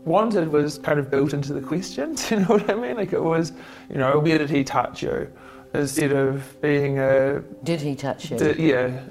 wanted 0.06 0.52
was 0.52 0.78
kind 0.78 1.00
of 1.00 1.10
built 1.10 1.34
into 1.34 1.54
the 1.54 1.62
questions. 1.62 2.32
You 2.32 2.40
know 2.40 2.46
what 2.46 2.70
I 2.70 2.76
mean? 2.76 2.96
Like 2.96 3.14
it 3.14 3.24
was, 3.24 3.52
you 3.90 3.98
know, 3.98 4.20
where 4.20 4.38
did 4.38 4.50
he 4.50 4.64
touch 4.64 5.04
you? 5.04 5.32
Instead 5.74 6.12
of 6.14 6.62
being 6.62 7.00
a. 7.00 7.42
Did 7.64 7.82
he 7.82 7.96
touch 7.96 8.32
you? 8.32 8.38
Did, 8.38 8.58
yeah. 8.58 9.02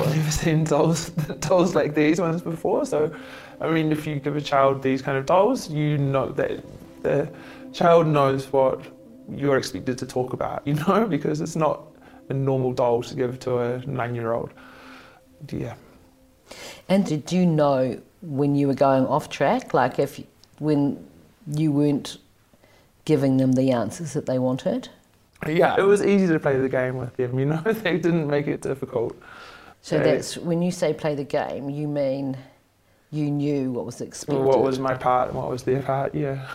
I've 0.00 0.16
never 0.16 0.30
seen 0.30 0.64
dolls, 0.64 1.10
dolls 1.40 1.74
like 1.76 1.94
these 1.94 2.20
ones 2.20 2.42
before. 2.42 2.84
So, 2.84 3.14
I 3.60 3.70
mean, 3.70 3.92
if 3.92 4.06
you 4.06 4.16
give 4.16 4.34
a 4.34 4.40
child 4.40 4.82
these 4.82 5.02
kind 5.02 5.16
of 5.16 5.26
dolls, 5.26 5.70
you 5.70 5.98
know 5.98 6.32
that 6.32 6.64
the 7.02 7.28
child 7.72 8.08
knows 8.08 8.52
what 8.52 8.80
you're 9.30 9.56
expected 9.56 9.98
to 9.98 10.06
talk 10.06 10.32
about, 10.32 10.62
you 10.66 10.74
know, 10.74 11.06
because 11.06 11.40
it's 11.40 11.56
not 11.56 11.82
a 12.28 12.34
normal 12.34 12.72
doll 12.72 13.02
to 13.02 13.14
give 13.14 13.38
to 13.40 13.58
a 13.58 13.78
nine 13.86 14.14
year 14.14 14.32
old. 14.32 14.50
Yeah. 15.50 15.74
And 16.88 17.06
did 17.06 17.32
you 17.32 17.46
know 17.46 18.00
when 18.22 18.54
you 18.54 18.66
were 18.66 18.74
going 18.74 19.06
off 19.06 19.28
track, 19.28 19.74
like 19.74 19.98
if 19.98 20.22
when 20.58 21.06
you 21.46 21.72
weren't 21.72 22.18
giving 23.04 23.36
them 23.36 23.52
the 23.52 23.70
answers 23.70 24.12
that 24.14 24.26
they 24.26 24.38
wanted? 24.38 24.88
Yeah, 25.46 25.76
it 25.78 25.82
was 25.82 26.02
easy 26.02 26.26
to 26.28 26.40
play 26.40 26.58
the 26.58 26.68
game 26.68 26.96
with 26.96 27.16
them. 27.16 27.38
You 27.38 27.46
know, 27.46 27.60
they 27.60 27.98
didn't 27.98 28.26
make 28.26 28.46
it 28.46 28.60
difficult. 28.60 29.16
So 29.82 29.98
that's 29.98 30.38
when 30.38 30.62
you 30.62 30.70
say 30.70 30.94
play 30.94 31.14
the 31.14 31.24
game, 31.24 31.68
you 31.68 31.86
mean 31.86 32.38
you 33.10 33.30
knew 33.30 33.70
what 33.70 33.84
was 33.84 34.00
expected. 34.00 34.42
What 34.42 34.62
was 34.62 34.78
my 34.78 34.94
part 34.94 35.28
and 35.28 35.36
what 35.36 35.50
was 35.50 35.62
their 35.62 35.82
part? 35.82 36.14
Yeah. 36.14 36.48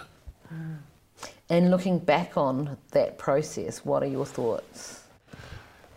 Mm. 0.51 0.77
And 1.51 1.71
looking 1.71 1.99
back 1.99 2.38
on 2.38 2.77
that 2.91 3.17
process, 3.17 3.85
what 3.85 4.03
are 4.03 4.07
your 4.07 4.25
thoughts? 4.25 4.99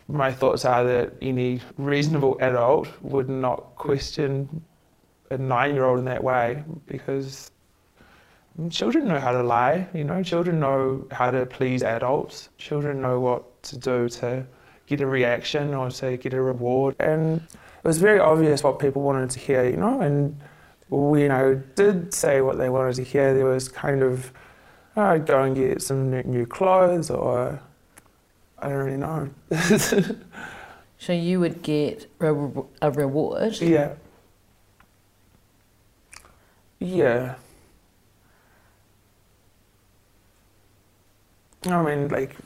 My 0.08 0.32
thoughts 0.32 0.64
are 0.64 0.84
that 0.84 1.14
any 1.22 1.60
reasonable 1.78 2.36
adult 2.40 2.88
would 3.02 3.28
not 3.28 3.74
question 3.76 4.62
a 5.30 5.38
nine 5.38 5.74
year 5.74 5.84
old 5.84 5.98
in 5.98 6.04
that 6.06 6.22
way 6.22 6.64
because 6.86 7.50
children 8.70 9.08
know 9.08 9.18
how 9.18 9.32
to 9.32 9.42
lie, 9.42 9.88
you 9.94 10.04
know, 10.04 10.22
children 10.22 10.60
know 10.60 11.06
how 11.10 11.30
to 11.30 11.46
please 11.46 11.82
adults, 11.82 12.50
children 12.58 13.00
know 13.00 13.20
what 13.20 13.62
to 13.62 13.78
do 13.78 14.08
to 14.08 14.46
get 14.86 15.00
a 15.00 15.06
reaction 15.06 15.74
or 15.74 15.90
to 15.90 16.16
get 16.16 16.34
a 16.34 16.40
reward. 16.40 16.94
And 17.00 17.40
it 17.40 17.84
was 17.84 17.98
very 17.98 18.20
obvious 18.20 18.62
what 18.62 18.78
people 18.78 19.02
wanted 19.02 19.30
to 19.30 19.38
hear, 19.38 19.64
you 19.64 19.76
know, 19.76 20.00
and 20.00 20.38
you 20.90 21.28
know, 21.28 21.54
did 21.74 22.12
say 22.12 22.42
what 22.42 22.58
they 22.58 22.68
wanted 22.68 22.96
to 22.96 23.02
hear. 23.02 23.32
There 23.32 23.46
was 23.46 23.68
kind 23.68 24.02
of, 24.02 24.30
oh, 24.96 25.18
go 25.18 25.42
and 25.42 25.56
get 25.56 25.80
some 25.80 26.10
new 26.10 26.44
clothes 26.44 27.10
or 27.10 27.60
I 28.62 28.68
don't 28.68 28.78
really 28.78 28.96
know. 28.96 29.28
so 30.98 31.12
you 31.12 31.40
would 31.40 31.62
get 31.62 32.06
a, 32.20 32.32
a 32.80 32.90
reward? 32.92 33.60
Yeah. 33.60 33.94
Yeah. 36.78 37.34
I 41.66 41.82
mean, 41.82 42.08
like, 42.08 42.36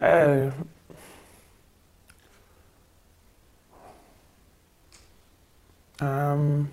uh, 0.00 0.50
um, 6.00 6.68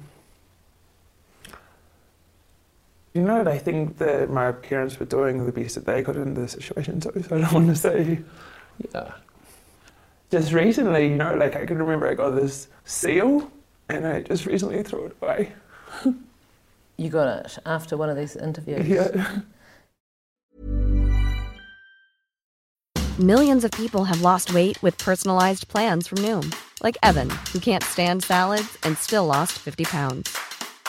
you 3.13 3.21
know, 3.21 3.41
I 3.41 3.57
think 3.57 3.97
that 3.97 4.29
my 4.29 4.51
parents 4.51 4.99
were 4.99 5.05
doing 5.05 5.45
the 5.45 5.51
best 5.51 5.75
that 5.75 5.85
they 5.85 6.01
could 6.01 6.15
in 6.15 6.33
the 6.33 6.47
situation 6.47 6.99
too, 6.99 7.23
so 7.27 7.35
I 7.35 7.41
don't 7.41 7.51
want 7.51 7.67
to 7.67 7.75
say, 7.75 8.19
yeah. 8.93 9.11
Just 10.29 10.53
recently, 10.53 11.09
you 11.09 11.15
know, 11.15 11.35
like 11.35 11.57
I 11.57 11.65
can 11.65 11.77
remember 11.77 12.07
I 12.07 12.13
got 12.13 12.31
this 12.31 12.69
seal 12.85 13.51
and 13.89 14.07
I 14.07 14.21
just 14.21 14.45
recently 14.45 14.81
threw 14.83 15.07
it 15.07 15.17
away. 15.21 15.51
you 16.97 17.09
got 17.09 17.45
it 17.45 17.57
after 17.65 17.97
one 17.97 18.09
of 18.09 18.15
these 18.15 18.37
interviews? 18.37 18.87
Yeah. 18.87 19.39
Millions 23.19 23.65
of 23.65 23.71
people 23.71 24.05
have 24.05 24.21
lost 24.21 24.53
weight 24.53 24.81
with 24.81 24.97
personalized 24.97 25.67
plans 25.67 26.07
from 26.07 26.19
Noom, 26.19 26.55
like 26.81 26.97
Evan, 27.03 27.29
who 27.51 27.59
can't 27.59 27.83
stand 27.83 28.23
salads 28.23 28.77
and 28.83 28.97
still 28.97 29.25
lost 29.25 29.59
50 29.59 29.83
pounds. 29.83 30.35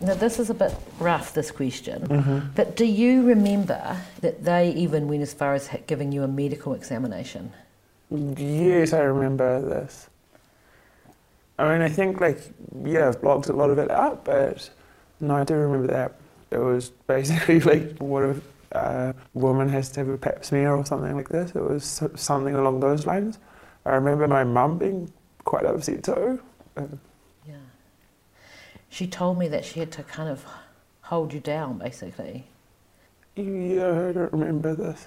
Now, 0.00 0.14
this 0.14 0.38
is 0.38 0.48
a 0.48 0.54
bit 0.54 0.74
rough, 0.98 1.34
this 1.34 1.50
question, 1.50 2.06
Mhm. 2.08 2.54
but 2.54 2.74
do 2.74 2.86
you 2.86 3.22
remember 3.26 3.98
that 4.22 4.44
they 4.44 4.70
even 4.70 5.08
went 5.08 5.22
as 5.22 5.34
far 5.34 5.52
as 5.54 5.68
giving 5.86 6.10
you 6.10 6.22
a 6.22 6.28
medical 6.28 6.72
examination? 6.72 7.52
Yes, 8.10 8.92
I 8.94 9.00
remember 9.00 9.60
this. 9.60 10.08
I 11.58 11.70
mean, 11.70 11.82
I 11.82 11.90
think, 11.90 12.20
like, 12.20 12.40
yeah, 12.82 13.08
I've 13.08 13.20
blocked 13.20 13.48
a 13.48 13.52
lot 13.52 13.68
of 13.68 13.78
it 13.78 13.90
out, 13.90 14.24
but 14.24 14.70
no, 15.20 15.36
I 15.36 15.44
do 15.44 15.54
remember 15.54 15.88
that. 15.92 16.12
It 16.50 16.58
was 16.58 16.90
basically 17.06 17.60
like 17.72 17.98
what 17.98 18.24
if 18.24 18.40
a 18.72 19.14
woman 19.34 19.68
has 19.68 19.90
to 19.90 20.00
have 20.00 20.08
a 20.08 20.16
pap 20.16 20.44
smear 20.44 20.74
or 20.74 20.84
something 20.86 21.14
like 21.14 21.28
this. 21.28 21.50
It 21.54 21.62
was 21.62 22.02
something 22.16 22.54
along 22.54 22.80
those 22.80 23.06
lines. 23.06 23.38
I 23.84 23.90
remember 23.94 24.26
my 24.26 24.44
mum 24.44 24.78
being 24.78 25.12
quite 25.44 25.64
upset 25.66 26.02
too. 26.04 26.40
Uh, 26.76 26.82
She 28.90 29.06
told 29.06 29.38
me 29.38 29.48
that 29.48 29.64
she 29.64 29.80
had 29.80 29.90
to 29.92 30.02
kind 30.02 30.28
of 30.28 30.44
hold 31.02 31.32
you 31.32 31.40
down, 31.40 31.78
basically. 31.78 32.44
yeah, 33.36 34.08
I 34.08 34.12
don't 34.12 34.32
remember 34.32 34.74
this. 34.74 35.06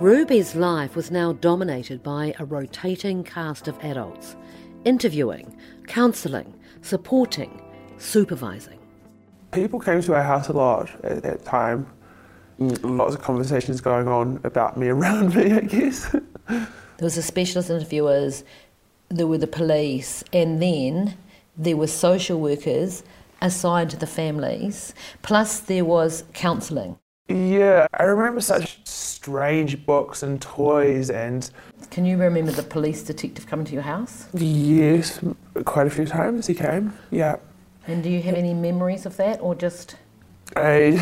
Ruby's 0.00 0.54
life 0.54 0.94
was 0.94 1.10
now 1.10 1.32
dominated 1.32 2.02
by 2.02 2.34
a 2.38 2.44
rotating 2.44 3.24
cast 3.24 3.66
of 3.68 3.82
adults, 3.82 4.36
interviewing, 4.84 5.56
counselling, 5.86 6.52
supporting, 6.82 7.62
supervising. 7.96 8.78
People 9.52 9.80
came 9.80 10.02
to 10.02 10.14
our 10.14 10.22
house 10.22 10.48
a 10.48 10.52
lot 10.52 10.90
at 11.04 11.22
that 11.22 11.44
time. 11.44 11.86
Mm, 12.60 12.98
Lots 12.98 13.14
of 13.14 13.22
conversations 13.22 13.80
going 13.80 14.06
on 14.08 14.40
about 14.44 14.76
me 14.76 14.88
around 14.88 15.34
me, 15.36 15.52
I 15.52 15.60
guess. 15.60 16.10
There 16.48 17.06
was 17.06 17.16
a 17.16 17.22
specialist 17.22 17.70
interviewers, 17.70 18.44
there 19.08 19.26
were 19.26 19.38
the 19.38 19.46
police, 19.46 20.24
and 20.32 20.60
then 20.60 21.14
there 21.56 21.76
were 21.76 21.86
social 21.86 22.40
workers 22.40 23.02
assigned 23.40 23.90
to 23.90 23.96
the 23.96 24.06
families, 24.06 24.94
plus 25.22 25.60
there 25.60 25.84
was 25.84 26.24
counselling. 26.32 26.98
Yeah, 27.28 27.86
I 27.98 28.02
remember 28.04 28.40
such 28.40 28.86
strange 28.86 29.86
books 29.86 30.22
and 30.22 30.40
toys 30.42 31.08
and 31.08 31.50
Can 31.90 32.04
you 32.04 32.18
remember 32.18 32.52
the 32.52 32.62
police 32.62 33.02
detective 33.02 33.46
coming 33.46 33.64
to 33.66 33.72
your 33.72 33.82
house? 33.82 34.26
yes, 34.34 35.20
quite 35.64 35.86
a 35.86 35.90
few 35.90 36.04
times 36.04 36.46
he 36.46 36.54
came. 36.54 36.92
Yeah. 37.10 37.36
And 37.86 38.02
do 38.02 38.10
you 38.10 38.20
have 38.22 38.34
any 38.34 38.52
memories 38.54 39.06
of 39.06 39.16
that, 39.16 39.40
or 39.40 39.54
just 39.54 39.96
I, 40.56 40.98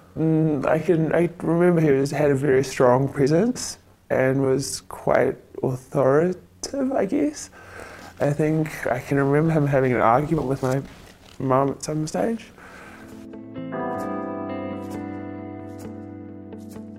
mm, 0.18 0.66
I 0.66 0.78
can 0.78 1.12
I 1.14 1.30
remember 1.42 1.80
he 1.80 1.90
was 1.90 2.10
had 2.10 2.30
a 2.30 2.34
very 2.34 2.64
strong 2.64 3.08
presence 3.08 3.78
and 4.10 4.42
was 4.42 4.82
quite 4.82 5.36
authoritative, 5.62 6.40
I 6.74 7.06
guess. 7.06 7.50
I 8.20 8.32
think 8.32 8.86
I 8.86 8.98
can 9.00 9.18
remember 9.18 9.52
him 9.52 9.66
having 9.66 9.92
an 9.92 10.00
argument 10.00 10.48
with 10.48 10.62
my 10.62 10.82
mum 11.38 11.70
at 11.70 11.82
some 11.82 12.06
stage. 12.06 12.46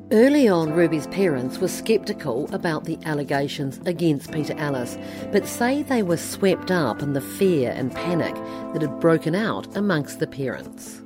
Early 0.09 0.47
on, 0.47 0.71
Ruby's 0.71 1.07
parents 1.07 1.57
were 1.57 1.67
sceptical 1.67 2.53
about 2.55 2.85
the 2.85 2.97
allegations 3.03 3.81
against 3.85 4.31
Peter 4.31 4.53
Ellis, 4.57 4.97
but 5.33 5.45
say 5.45 5.83
they 5.83 6.01
were 6.01 6.15
swept 6.15 6.71
up 6.71 7.01
in 7.01 7.11
the 7.11 7.19
fear 7.19 7.73
and 7.75 7.93
panic 7.93 8.33
that 8.71 8.81
had 8.81 9.01
broken 9.01 9.35
out 9.35 9.75
amongst 9.75 10.19
the 10.19 10.27
parents. 10.27 11.01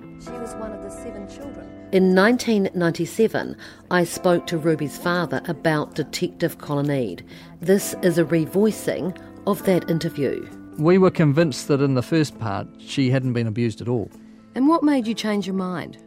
In 1.91 2.15
1997, 2.15 3.57
I 3.91 4.05
spoke 4.05 4.47
to 4.47 4.57
Ruby's 4.57 4.97
father 4.97 5.41
about 5.49 5.93
Detective 5.93 6.57
Colin 6.57 6.89
Eade. 6.89 7.25
This 7.59 7.95
is 8.01 8.17
a 8.17 8.23
revoicing 8.23 9.19
of 9.45 9.61
that 9.65 9.89
interview. 9.89 10.47
We 10.77 10.97
were 10.97 11.11
convinced 11.11 11.67
that 11.67 11.81
in 11.81 11.95
the 11.95 12.01
first 12.01 12.39
part 12.39 12.65
she 12.79 13.09
hadn't 13.09 13.33
been 13.33 13.45
abused 13.45 13.81
at 13.81 13.89
all. 13.89 14.09
And 14.55 14.69
what 14.69 14.83
made 14.83 15.05
you 15.05 15.13
change 15.13 15.45
your 15.45 15.55
mind? 15.57 15.97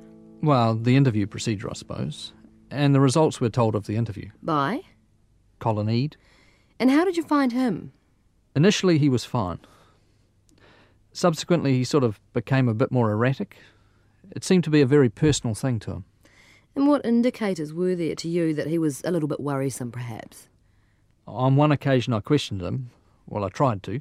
Well, 0.43 0.75
the 0.75 0.97
interview 0.97 1.27
procedure, 1.27 1.69
I 1.69 1.75
suppose, 1.75 2.33
and 2.71 2.95
the 2.95 3.01
results 3.01 3.39
we're 3.39 3.51
told 3.51 3.75
of 3.75 3.85
the 3.85 3.97
interview. 3.97 4.31
By? 4.43 4.81
Colin 5.59 5.91
Eade. 5.91 6.17
And 6.81 6.91
how 6.91 7.05
did 7.05 7.19
you 7.19 7.25
find 7.25 7.53
him? 7.53 7.93
Initially, 8.57 8.97
he 8.97 9.11
was 9.11 9.27
fine. 9.27 9.59
Subsequently, 11.13 11.75
he 11.75 11.85
sort 11.85 12.05
of 12.05 12.19
became 12.33 12.71
a 12.71 12.75
bit 12.75 12.91
more 12.91 13.11
erratic. 13.11 13.59
It 14.31 14.45
seemed 14.45 14.65
to 14.65 14.71
be 14.71 14.81
a 14.81 14.87
very 14.87 15.09
personal 15.09 15.55
thing 15.55 15.79
to 15.81 15.93
him. 15.93 16.05
And 16.77 16.89
what 16.89 17.05
indicators 17.05 17.73
were 17.73 17.95
there 17.95 18.17
to 18.17 18.29
you 18.29 18.53
that 18.55 18.67
he 18.67 18.79
was 18.79 19.03
a 19.05 19.11
little 19.11 19.29
bit 19.29 19.41
worrisome, 19.41 19.93
perhaps? 19.93 20.49
On 21.27 21.57
one 21.57 21.73
occasion, 21.73 22.13
I 22.13 22.21
questioned 22.21 22.63
him. 22.63 22.91
Well, 23.27 23.45
I 23.45 23.49
tried 23.49 23.83
to. 23.85 24.01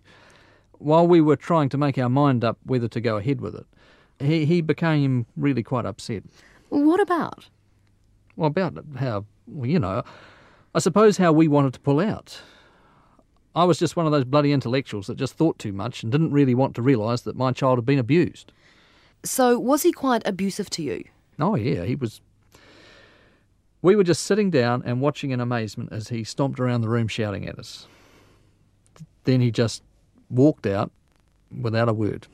While 0.80 1.08
we 1.08 1.22
were 1.22 1.36
trying 1.36 1.70
to 1.70 1.78
make 1.78 1.98
our 1.98 2.10
mind 2.10 2.44
up 2.44 2.58
whether 2.66 2.88
to 2.88 3.00
go 3.00 3.18
ahead 3.18 3.42
with 3.42 3.56
it, 3.56 3.66
he, 4.20 4.46
he 4.46 4.62
became 4.62 5.26
really 5.38 5.64
quite 5.64 5.86
upset. 5.86 6.24
What 6.70 7.00
about? 7.00 7.48
Well, 8.36 8.48
about 8.48 8.84
how, 8.98 9.26
well, 9.48 9.70
you 9.70 9.80
know, 9.80 10.04
I 10.74 10.80
suppose 10.80 11.18
how 11.18 11.32
we 11.32 11.48
wanted 11.48 11.74
to 11.74 11.80
pull 11.80 12.00
out. 12.00 12.42
I 13.56 13.66
was 13.66 13.78
just 13.78 13.96
one 13.96 14.08
of 14.08 14.12
those 14.12 14.24
bloody 14.24 14.52
intellectuals 14.52 15.08
that 15.08 15.18
just 15.18 15.36
thought 15.36 15.60
too 15.60 15.72
much 15.72 16.02
and 16.02 16.12
didn't 16.12 16.32
really 16.32 16.56
want 16.56 16.76
to 16.76 16.82
realise 16.82 17.22
that 17.22 17.36
my 17.36 17.52
child 17.52 17.78
had 17.78 17.86
been 17.86 18.00
abused. 18.00 18.52
So, 19.24 19.58
was 19.58 19.84
he 19.84 19.92
quite 19.92 20.22
abusive 20.26 20.70
to 20.72 20.84
you? 20.84 21.04
Oh, 21.40 21.56
yeah, 21.56 21.84
he 21.84 21.96
was. 21.96 22.22
We 23.82 23.96
were 23.96 24.04
just 24.04 24.24
sitting 24.24 24.50
down 24.50 24.84
and 24.86 25.02
watching 25.02 25.32
in 25.32 25.40
amazement 25.40 25.92
as 25.92 26.10
he 26.10 26.24
stomped 26.24 26.60
around 26.60 26.82
the 26.82 26.90
room 26.90 27.08
shouting 27.08 27.48
at 27.48 27.60
us. 27.60 27.88
Then 29.26 29.42
he 29.42 29.52
just 29.52 29.84
walked 30.30 30.66
out 30.66 30.92
without 31.62 31.90
a 31.90 31.94
word. 31.94 32.28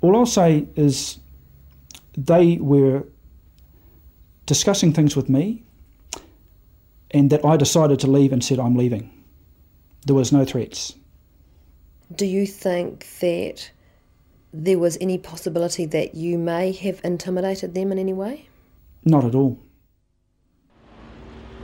All 0.00 0.16
I'll 0.16 0.26
say 0.26 0.66
is 0.76 1.18
they 2.16 2.56
were 2.58 3.04
discussing 4.46 4.92
things 4.92 5.16
with 5.16 5.28
me 5.28 5.62
and 7.10 7.30
that 7.30 7.44
I 7.44 7.56
decided 7.56 7.98
to 8.00 8.06
leave 8.06 8.32
and 8.32 8.42
said, 8.42 8.58
I'm 8.58 8.76
leaving. 8.76 9.10
There 10.06 10.14
was 10.14 10.32
no 10.32 10.44
threats. 10.44 10.94
Do 12.14 12.26
you 12.26 12.46
think 12.46 13.06
that 13.20 13.70
there 14.52 14.78
was 14.78 14.96
any 15.00 15.18
possibility 15.18 15.86
that 15.86 16.14
you 16.14 16.38
may 16.38 16.72
have 16.72 17.00
intimidated 17.04 17.74
them 17.74 17.92
in 17.92 17.98
any 17.98 18.12
way? 18.12 18.48
Not 19.04 19.24
at 19.24 19.34
all. 19.34 19.58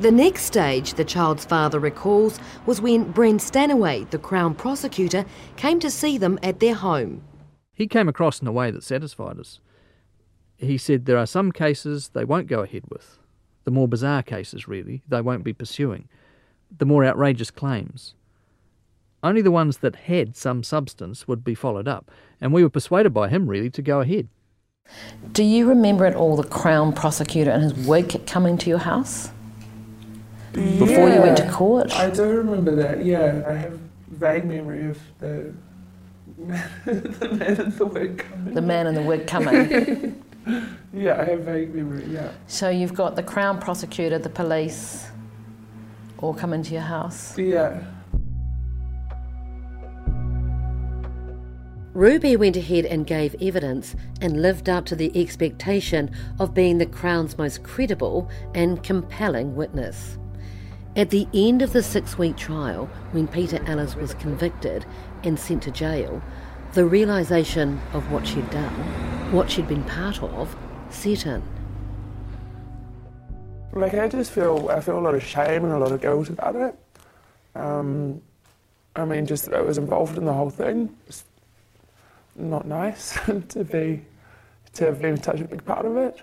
The 0.00 0.10
next 0.10 0.42
stage, 0.42 0.94
the 0.94 1.04
child's 1.04 1.44
father 1.44 1.78
recalls, 1.78 2.40
was 2.66 2.80
when 2.80 3.12
Brent 3.12 3.40
Stanaway, 3.40 4.10
the 4.10 4.18
Crown 4.18 4.54
prosecutor, 4.54 5.24
came 5.56 5.78
to 5.80 5.90
see 5.90 6.18
them 6.18 6.38
at 6.42 6.58
their 6.58 6.74
home. 6.74 7.22
He 7.72 7.86
came 7.86 8.08
across 8.08 8.40
in 8.40 8.48
a 8.48 8.52
way 8.52 8.70
that 8.72 8.82
satisfied 8.82 9.38
us. 9.38 9.60
He 10.56 10.78
said 10.78 11.06
there 11.06 11.18
are 11.18 11.26
some 11.26 11.52
cases 11.52 12.08
they 12.08 12.24
won't 12.24 12.48
go 12.48 12.60
ahead 12.60 12.82
with. 12.88 13.18
The 13.64 13.70
more 13.70 13.88
bizarre 13.88 14.22
cases, 14.22 14.66
really, 14.66 15.02
they 15.08 15.20
won't 15.20 15.44
be 15.44 15.52
pursuing. 15.52 16.08
The 16.76 16.86
more 16.86 17.04
outrageous 17.04 17.50
claims. 17.50 18.14
Only 19.24 19.40
the 19.40 19.50
ones 19.50 19.78
that 19.78 19.96
had 19.96 20.36
some 20.36 20.62
substance 20.62 21.26
would 21.26 21.42
be 21.42 21.54
followed 21.54 21.88
up, 21.88 22.10
and 22.42 22.52
we 22.52 22.62
were 22.62 22.68
persuaded 22.68 23.14
by 23.14 23.30
him, 23.30 23.48
really, 23.48 23.70
to 23.70 23.80
go 23.80 24.00
ahead. 24.02 24.28
Do 25.32 25.42
you 25.42 25.66
remember 25.66 26.04
at 26.04 26.14
all 26.14 26.36
the 26.36 26.46
Crown 26.46 26.92
prosecutor 26.92 27.50
and 27.50 27.62
his 27.62 27.72
wig 27.86 28.26
coming 28.26 28.58
to 28.58 28.68
your 28.68 28.80
house? 28.80 29.30
Before 30.52 31.08
you 31.08 31.22
went 31.22 31.38
to 31.38 31.50
court? 31.50 31.90
I 31.98 32.10
do 32.10 32.22
remember 32.22 32.76
that, 32.76 33.02
yeah. 33.02 33.42
I 33.48 33.54
have 33.54 33.80
vague 34.08 34.44
memory 34.44 34.90
of 34.90 34.98
the, 35.20 35.54
the 36.84 37.28
man 37.32 37.60
in 37.62 37.70
the 37.78 37.86
wig 37.86 38.18
coming. 38.18 38.54
The 38.54 38.60
man 38.60 38.86
in 38.86 38.94
the 38.94 39.02
wig 39.02 39.26
coming. 39.26 40.22
yeah, 40.92 41.18
I 41.18 41.24
have 41.24 41.40
vague 41.40 41.74
memory, 41.74 42.04
yeah. 42.10 42.30
so 42.46 42.68
you've 42.68 42.94
got 42.94 43.16
the 43.16 43.22
Crown 43.22 43.58
prosecutor, 43.58 44.18
the 44.18 44.28
police, 44.28 45.06
all 46.18 46.34
come 46.34 46.52
into 46.52 46.74
your 46.74 46.82
house? 46.82 47.38
Yeah. 47.38 47.82
Ruby 51.94 52.34
went 52.34 52.56
ahead 52.56 52.86
and 52.86 53.06
gave 53.06 53.40
evidence 53.40 53.94
and 54.20 54.42
lived 54.42 54.68
up 54.68 54.84
to 54.86 54.96
the 54.96 55.12
expectation 55.14 56.10
of 56.40 56.52
being 56.52 56.78
the 56.78 56.86
Crown's 56.86 57.38
most 57.38 57.62
credible 57.62 58.28
and 58.52 58.82
compelling 58.82 59.54
witness. 59.54 60.18
At 60.96 61.10
the 61.10 61.28
end 61.32 61.62
of 61.62 61.72
the 61.72 61.84
six 61.84 62.18
week 62.18 62.36
trial, 62.36 62.86
when 63.12 63.28
Peter 63.28 63.60
Ellis 63.68 63.94
was 63.94 64.14
convicted 64.14 64.84
and 65.22 65.38
sent 65.38 65.62
to 65.62 65.70
jail, 65.70 66.20
the 66.72 66.84
realisation 66.84 67.80
of 67.92 68.10
what 68.10 68.26
she'd 68.26 68.50
done, 68.50 68.72
what 69.32 69.48
she'd 69.48 69.68
been 69.68 69.84
part 69.84 70.20
of, 70.20 70.56
set 70.90 71.26
in. 71.26 71.44
Like 73.72 73.94
I 73.94 74.08
just 74.08 74.32
feel 74.32 74.68
I 74.68 74.80
feel 74.80 74.98
a 74.98 75.00
lot 75.00 75.14
of 75.14 75.22
shame 75.22 75.64
and 75.64 75.72
a 75.72 75.78
lot 75.78 75.92
of 75.92 76.00
guilt 76.00 76.28
about 76.28 76.56
it. 76.56 76.76
Um, 77.54 78.20
I 78.96 79.04
mean, 79.04 79.26
just 79.26 79.44
that 79.44 79.54
I 79.54 79.60
was 79.60 79.78
involved 79.78 80.18
in 80.18 80.24
the 80.24 80.32
whole 80.32 80.50
thing. 80.50 80.96
It's 81.06 81.24
not 82.36 82.66
nice 82.66 83.18
to 83.48 83.64
be 83.64 84.04
to 84.74 84.84
have 84.86 85.00
been 85.00 85.22
such 85.22 85.40
a 85.40 85.44
big 85.44 85.64
part 85.64 85.86
of 85.86 85.96
it. 85.96 86.20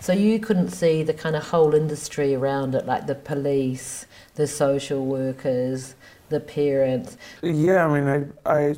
So 0.00 0.12
you 0.12 0.40
couldn't 0.40 0.70
see 0.70 1.02
the 1.02 1.14
kind 1.14 1.36
of 1.36 1.44
whole 1.44 1.74
industry 1.74 2.34
around 2.34 2.74
it, 2.74 2.86
like 2.86 3.06
the 3.06 3.14
police, 3.14 4.06
the 4.34 4.46
social 4.46 5.06
workers, 5.06 5.94
the 6.28 6.40
parents. 6.40 7.16
Yeah, 7.42 7.86
I 7.86 8.00
mean, 8.00 8.34
I, 8.44 8.52
I 8.52 8.74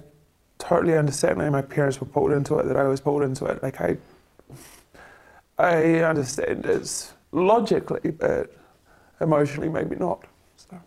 totally 0.59 0.96
understand. 0.98 1.38
Like 1.38 1.50
my 1.50 1.62
parents 1.62 2.00
were 2.00 2.07
pulled 2.07 2.33
into 2.33 2.59
it, 2.59 2.66
that 2.66 2.77
I 2.77 2.85
was 2.85 3.00
pulled 3.00 3.22
into 3.22 3.46
it. 3.46 3.62
Like 3.62 3.81
I, 3.81 3.96
I 5.59 6.00
understand 6.00 6.66
it 6.66 7.12
logically, 7.33 8.11
but 8.11 8.55
emotionally, 9.20 9.68
maybe 9.68 9.96
not. 9.96 10.24
So. 10.57 10.81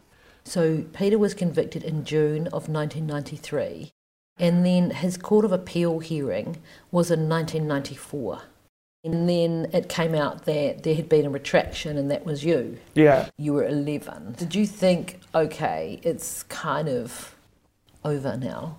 so 0.43 0.83
Peter 0.93 1.17
was 1.17 1.33
convicted 1.33 1.83
in 1.83 2.05
June 2.05 2.47
of 2.47 2.69
1993, 2.69 3.91
and 4.39 4.65
then 4.65 4.91
his 4.91 5.17
Court 5.17 5.45
of 5.45 5.51
Appeal 5.51 5.99
hearing 5.99 6.57
was 6.91 7.11
in 7.11 7.27
1994. 7.27 8.41
And 9.03 9.29
then 9.29 9.69
it 9.73 9.87
came 9.87 10.13
out 10.13 10.45
that 10.45 10.83
there 10.83 10.95
had 10.95 11.07
been 11.07 11.25
a 11.25 11.29
retraction, 11.29 11.97
and 11.97 12.11
that 12.11 12.25
was 12.25 12.43
you. 12.43 12.77
Yeah. 12.93 13.29
You 13.37 13.53
were 13.53 13.65
11. 13.65 14.33
Did 14.33 14.53
you 14.53 14.65
think, 14.65 15.21
okay, 15.33 15.99
it's 16.03 16.43
kind 16.43 16.89
of 16.89 17.35
over 18.03 18.35
now? 18.35 18.77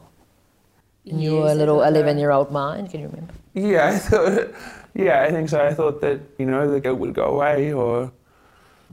In 1.07 1.21
your 1.21 1.45
Yes, 1.45 1.53
I 1.53 1.55
little 1.55 1.83
11 1.83 2.19
year 2.19 2.31
old 2.31 2.51
mind? 2.51 2.91
Can 2.91 3.01
you 3.01 3.07
remember? 3.09 3.33
Yeah, 3.55 3.89
I 3.89 3.99
thought, 3.99 4.55
yeah, 4.95 5.23
I 5.23 5.31
think 5.31 5.49
so. 5.49 5.65
I 5.65 5.73
thought 5.73 6.01
that 6.03 6.21
you 6.39 6.45
know 6.45 6.71
the 6.71 6.81
guilt 6.81 6.99
would 6.99 7.15
go 7.15 7.25
away, 7.25 7.73
or 7.73 8.13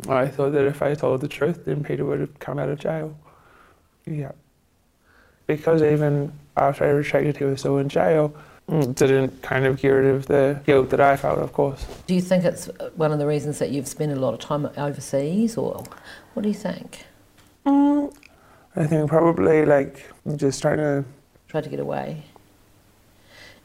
I 0.07 0.27
thought 0.27 0.51
that 0.53 0.65
if 0.65 0.81
I 0.81 0.93
told 0.93 1.19
the 1.21 1.27
truth, 1.27 1.65
then 1.65 1.83
Peter 1.83 2.05
would 2.05 2.21
have 2.21 2.39
come 2.39 2.57
out 2.59 2.69
of 2.69 2.79
jail. 2.79 3.17
Yeah, 4.05 4.31
because 5.47 5.81
even 5.81 6.31
after 6.57 6.85
I 6.85 6.89
retracted, 6.89 7.37
he 7.37 7.43
was 7.43 7.59
still 7.59 7.77
in 7.77 7.89
jail. 7.89 8.33
Mm, 8.69 8.95
Didn't 8.95 9.41
kind 9.43 9.65
of 9.65 9.79
get 9.79 9.89
rid 9.89 10.15
of 10.15 10.25
the 10.25 10.59
guilt 10.65 10.89
that 10.89 10.99
I 10.99 11.15
felt, 11.17 11.37
of 11.39 11.53
course. 11.53 11.85
Do 12.07 12.15
you 12.15 12.21
think 12.21 12.43
it's 12.45 12.65
one 12.95 13.11
of 13.11 13.19
the 13.19 13.27
reasons 13.27 13.59
that 13.59 13.69
you've 13.69 13.87
spent 13.87 14.11
a 14.11 14.15
lot 14.15 14.33
of 14.33 14.39
time 14.39 14.67
overseas, 14.77 15.55
or 15.57 15.83
what 16.33 16.41
do 16.43 16.49
you 16.49 16.55
think? 16.55 17.05
Mm, 17.65 18.15
I 18.75 18.87
think 18.87 19.07
probably 19.09 19.65
like 19.65 20.11
just 20.35 20.61
trying 20.61 20.77
to. 20.77 21.05
Tried 21.47 21.65
to 21.65 21.69
get 21.69 21.79
away. 21.79 22.23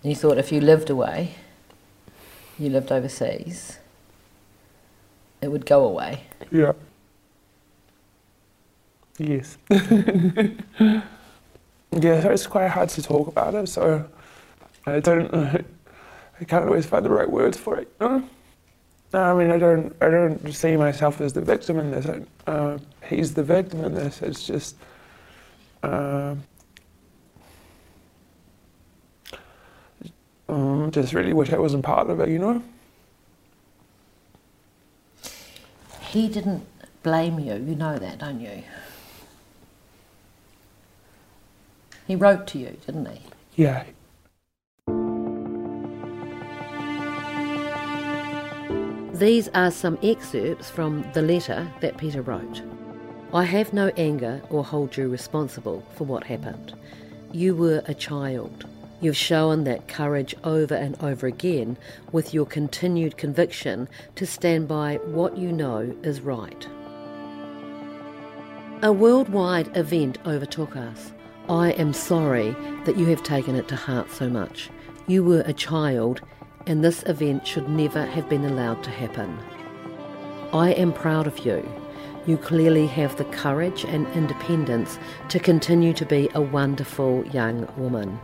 And 0.02 0.10
you 0.10 0.16
thought 0.16 0.38
if 0.38 0.52
you 0.52 0.60
lived 0.60 0.90
away, 0.90 1.34
you 2.58 2.68
lived 2.68 2.92
overseas, 2.92 3.78
it 5.40 5.48
would 5.48 5.64
go 5.64 5.84
away. 5.84 6.24
Yeah. 6.50 6.72
Yes. 9.18 9.56
yeah, 11.92 12.22
so 12.22 12.30
it's 12.30 12.46
quite 12.46 12.68
hard 12.68 12.88
to 12.90 13.02
talk 13.02 13.28
about 13.28 13.54
it. 13.54 13.68
So 13.68 14.08
I 14.86 15.00
don't. 15.00 15.32
I 15.34 16.44
can't 16.44 16.64
always 16.64 16.86
find 16.86 17.04
the 17.04 17.10
right 17.10 17.30
words 17.30 17.58
for 17.58 17.78
it. 17.78 17.92
You 18.00 18.08
know? 18.08 18.28
I 19.12 19.34
mean, 19.34 19.50
I 19.50 19.58
don't. 19.58 19.94
I 20.00 20.08
don't 20.08 20.52
see 20.52 20.76
myself 20.76 21.20
as 21.20 21.32
the 21.32 21.40
victim 21.40 21.78
in 21.78 21.90
this. 21.90 22.06
Uh, 22.46 22.78
he's 23.06 23.34
the 23.34 23.42
victim 23.42 23.84
in 23.84 23.94
this. 23.94 24.22
It's 24.22 24.46
just. 24.46 24.76
Uh, 25.82 26.34
um, 30.48 30.90
just 30.90 31.12
really 31.12 31.32
wish 31.32 31.52
I 31.52 31.58
wasn't 31.58 31.84
part 31.84 32.08
of 32.10 32.20
it. 32.20 32.28
You 32.28 32.38
know. 32.38 32.62
He 36.10 36.28
didn't 36.28 36.66
blame 37.02 37.38
you, 37.38 37.54
you 37.54 37.76
know 37.76 37.98
that, 37.98 38.18
don't 38.18 38.40
you? 38.40 38.62
He 42.10 42.16
wrote 42.16 42.48
to 42.48 42.58
you, 42.58 42.76
didn't 42.86 43.06
he? 43.06 43.20
Yeah. 43.54 43.84
These 49.16 49.46
are 49.54 49.70
some 49.70 49.96
excerpts 50.02 50.68
from 50.68 51.08
the 51.14 51.22
letter 51.22 51.72
that 51.80 51.98
Peter 51.98 52.20
wrote. 52.20 52.62
I 53.32 53.44
have 53.44 53.72
no 53.72 53.92
anger 53.96 54.42
or 54.50 54.64
hold 54.64 54.96
you 54.96 55.08
responsible 55.08 55.86
for 55.94 56.02
what 56.02 56.24
happened. 56.24 56.74
You 57.30 57.54
were 57.54 57.80
a 57.86 57.94
child. 57.94 58.64
You've 59.00 59.16
shown 59.16 59.62
that 59.62 59.86
courage 59.86 60.34
over 60.42 60.74
and 60.74 61.00
over 61.00 61.28
again 61.28 61.76
with 62.10 62.34
your 62.34 62.44
continued 62.44 63.18
conviction 63.18 63.88
to 64.16 64.26
stand 64.26 64.66
by 64.66 64.96
what 65.04 65.38
you 65.38 65.52
know 65.52 65.94
is 66.02 66.20
right. 66.20 66.66
A 68.82 68.90
worldwide 68.90 69.76
event 69.76 70.18
overtook 70.26 70.74
us. 70.74 71.12
I 71.48 71.70
am 71.72 71.92
sorry 71.92 72.54
that 72.84 72.96
you 72.96 73.06
have 73.06 73.22
taken 73.22 73.56
it 73.56 73.66
to 73.68 73.76
heart 73.76 74.10
so 74.10 74.28
much. 74.28 74.70
You 75.06 75.24
were 75.24 75.42
a 75.46 75.52
child, 75.52 76.20
and 76.66 76.84
this 76.84 77.02
event 77.04 77.46
should 77.46 77.68
never 77.68 78.04
have 78.04 78.28
been 78.28 78.44
allowed 78.44 78.84
to 78.84 78.90
happen. 78.90 79.38
I 80.52 80.72
am 80.72 80.92
proud 80.92 81.26
of 81.26 81.38
you. 81.40 81.66
You 82.26 82.36
clearly 82.36 82.86
have 82.88 83.16
the 83.16 83.24
courage 83.24 83.84
and 83.84 84.06
independence 84.08 84.98
to 85.30 85.40
continue 85.40 85.92
to 85.94 86.04
be 86.04 86.28
a 86.34 86.40
wonderful 86.40 87.26
young 87.28 87.66
woman. 87.76 88.20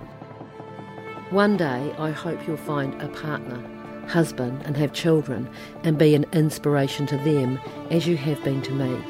One 1.30 1.56
day, 1.56 1.94
I 1.98 2.10
hope 2.10 2.46
you'll 2.46 2.56
find 2.56 3.00
a 3.02 3.08
partner, 3.08 3.60
husband, 4.06 4.62
and 4.64 4.76
have 4.76 4.92
children, 4.92 5.48
and 5.82 5.98
be 5.98 6.14
an 6.14 6.26
inspiration 6.32 7.06
to 7.06 7.16
them 7.18 7.58
as 7.90 8.06
you 8.06 8.16
have 8.16 8.42
been 8.44 8.62
to 8.62 8.72
me. 8.72 9.02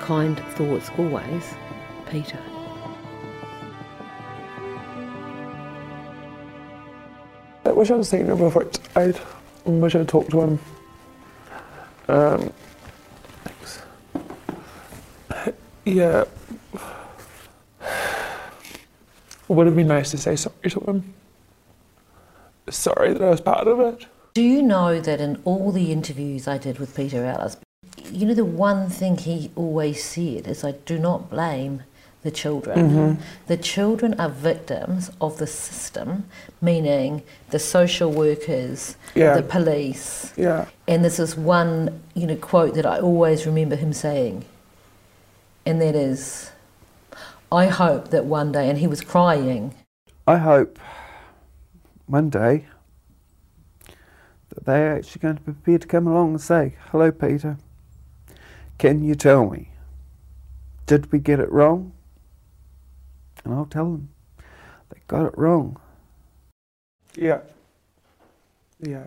Kind 0.00 0.38
thoughts 0.54 0.90
always, 0.98 1.54
Peter. 2.10 2.38
Wish 7.78 7.90
I'd 7.92 8.04
seen 8.04 8.26
him 8.26 8.38
before. 8.38 8.68
I 8.96 9.14
wish 9.64 9.94
I'd 9.94 10.08
talked 10.08 10.32
to 10.32 10.40
him. 10.40 10.58
Um, 12.08 12.52
thanks. 13.44 13.82
Yeah. 15.84 16.24
Would 19.46 19.66
have 19.66 19.76
been 19.76 19.88
nice 19.88 20.10
to 20.10 20.18
say 20.18 20.34
sorry 20.34 20.70
to 20.70 20.80
him. 20.80 21.14
Sorry 22.68 23.12
that 23.12 23.22
I 23.22 23.30
was 23.30 23.40
part 23.40 23.68
of 23.68 23.80
it. 23.80 24.06
Do 24.34 24.42
you 24.42 24.60
know 24.60 25.00
that 25.00 25.20
in 25.20 25.40
all 25.44 25.70
the 25.72 25.92
interviews 25.92 26.48
I 26.48 26.58
did 26.58 26.78
with 26.78 26.94
Peter 26.96 27.24
Ellis, 27.24 27.56
you 28.10 28.26
know 28.26 28.34
the 28.34 28.44
one 28.44 28.90
thing 28.90 29.16
he 29.16 29.50
always 29.54 30.02
said 30.02 30.48
is, 30.48 30.64
I 30.64 30.72
do 30.72 30.98
not 30.98 31.30
blame 31.30 31.84
the 32.22 32.30
children. 32.30 32.90
Mhm. 32.90 33.16
The 33.46 33.56
children 33.56 34.14
are 34.18 34.28
victims 34.28 35.10
of 35.20 35.38
the 35.38 35.46
system, 35.46 36.24
meaning 36.60 37.22
the 37.50 37.58
social 37.58 38.10
workers, 38.10 38.96
Yeah. 39.14 39.36
the 39.36 39.42
police. 39.42 40.32
Yeah. 40.36 40.66
And 40.88 41.04
there's 41.04 41.18
this 41.18 41.36
one, 41.36 42.00
you 42.14 42.26
know, 42.26 42.36
quote 42.36 42.74
that 42.74 42.84
I 42.86 42.98
always 42.98 43.46
remember 43.46 43.76
him 43.76 43.92
saying, 43.92 44.44
and 45.64 45.80
that 45.80 45.94
is, 45.94 46.50
I 47.52 47.66
hope 47.66 48.08
that 48.08 48.24
one 48.24 48.52
day, 48.52 48.68
and 48.68 48.78
he 48.78 48.86
was 48.86 49.00
crying, 49.00 49.74
I 50.26 50.36
hope 50.36 50.78
one 52.06 52.28
day 52.30 52.66
that 54.50 54.64
they're 54.64 54.96
actually 54.96 55.20
going 55.20 55.36
to 55.36 55.42
be 55.42 55.52
prepared 55.52 55.82
to 55.82 55.86
come 55.86 56.06
along 56.06 56.30
and 56.30 56.40
say, 56.40 56.74
Hello, 56.90 57.10
Peter. 57.12 57.58
Can 58.78 59.02
you 59.02 59.14
tell 59.14 59.48
me, 59.48 59.70
did 60.86 61.10
we 61.12 61.18
get 61.18 61.40
it 61.40 61.50
wrong? 61.50 61.92
And 63.44 63.54
I'll 63.54 63.66
tell 63.66 63.92
them, 63.92 64.08
they 64.90 65.00
got 65.06 65.26
it 65.26 65.38
wrong. 65.38 65.78
Yeah. 67.14 67.40
Yeah. 68.80 69.06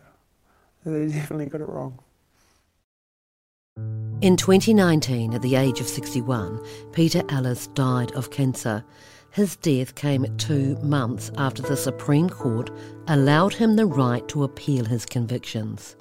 They 0.86 1.08
definitely 1.08 1.46
got 1.46 1.62
it 1.62 1.70
wrong. 1.70 2.00
In 4.22 4.38
2019, 4.38 5.34
at 5.34 5.42
the 5.42 5.56
age 5.56 5.80
of 5.80 5.88
61, 5.88 6.64
Peter 6.92 7.24
Ellis 7.30 7.68
died 7.68 8.12
of 8.12 8.30
cancer. 8.32 8.84
His 9.32 9.56
death 9.56 9.96
came 9.96 10.26
two 10.38 10.76
months 10.84 11.32
after 11.38 11.62
the 11.62 11.78
Supreme 11.78 12.30
Court 12.30 12.70
allowed 13.08 13.54
him 13.54 13.76
the 13.76 13.86
right 13.86 14.28
to 14.28 14.44
appeal 14.44 14.86
his 14.86 15.06
convictions. 15.06 15.96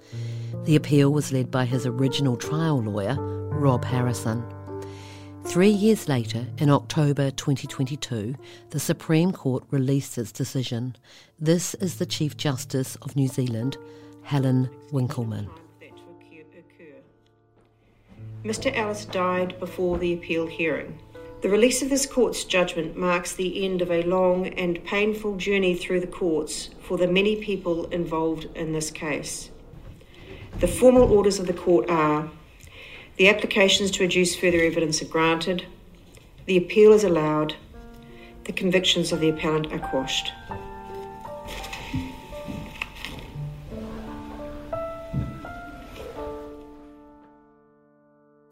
The 0.65 0.77
appeal 0.77 1.13
was 1.13 1.33
led 1.33 1.51
by 1.51 1.65
his 1.65 1.87
original 1.87 2.37
trial 2.37 2.83
lawyer, 2.83 3.17
Rob 3.51 3.85
Harrison. 3.85 4.45
Three 5.45 5.71
years 5.71 6.09
later, 6.09 6.47
in 6.59 6.71
October 6.71 7.31
2022, 7.31 8.37
the 8.71 8.79
Supreme 8.79 9.33
Court 9.33 9.65
released 9.71 10.17
its 10.17 10.31
decision. 10.31 10.97
This 11.41 11.75
is 11.75 11.97
the 11.97 12.07
Chief 12.07 12.37
Justice 12.37 12.97
of 12.97 13.17
New 13.17 13.27
Zealand, 13.27 13.77
Helen 14.23 14.71
Winkelmann. 14.93 15.49
Mr. 18.45 18.75
Ellis 18.77 19.05
died 19.07 19.59
before 19.59 19.99
the 19.99 20.15
appeal 20.15 20.47
hearing. 20.47 20.99
The 21.43 21.49
release 21.49 21.83
of 21.83 21.91
this 21.91 22.07
court's 22.07 22.45
judgment 22.45 22.97
marks 22.97 23.33
the 23.33 23.65
end 23.65 23.83
of 23.83 23.91
a 23.91 24.03
long 24.03 24.47
and 24.47 24.85
painful 24.85 25.37
journey 25.37 25.75
through 25.75 26.01
the 26.01 26.07
courts 26.07 26.71
for 26.81 26.97
the 26.97 27.09
many 27.09 27.37
people 27.37 27.87
involved 27.87 28.47
in 28.55 28.73
this 28.73 28.91
case. 28.91 29.51
The 30.59 30.69
formal 30.69 31.11
orders 31.11 31.39
of 31.39 31.47
the 31.47 31.55
court 31.55 31.89
are 31.89 32.31
the 33.17 33.29
applications 33.29 33.91
to 33.93 34.05
adduce 34.07 34.39
further 34.39 34.61
evidence 34.63 35.03
are 35.03 35.07
granted, 35.07 35.67
the 36.47 36.57
appeal 36.57 36.93
is 36.93 37.05
allowed, 37.05 37.55
the 38.45 38.53
convictions 38.53 39.13
of 39.13 39.21
the 39.21 39.29
appellant 39.29 39.73
are 39.73 39.79
quashed. 39.79 40.33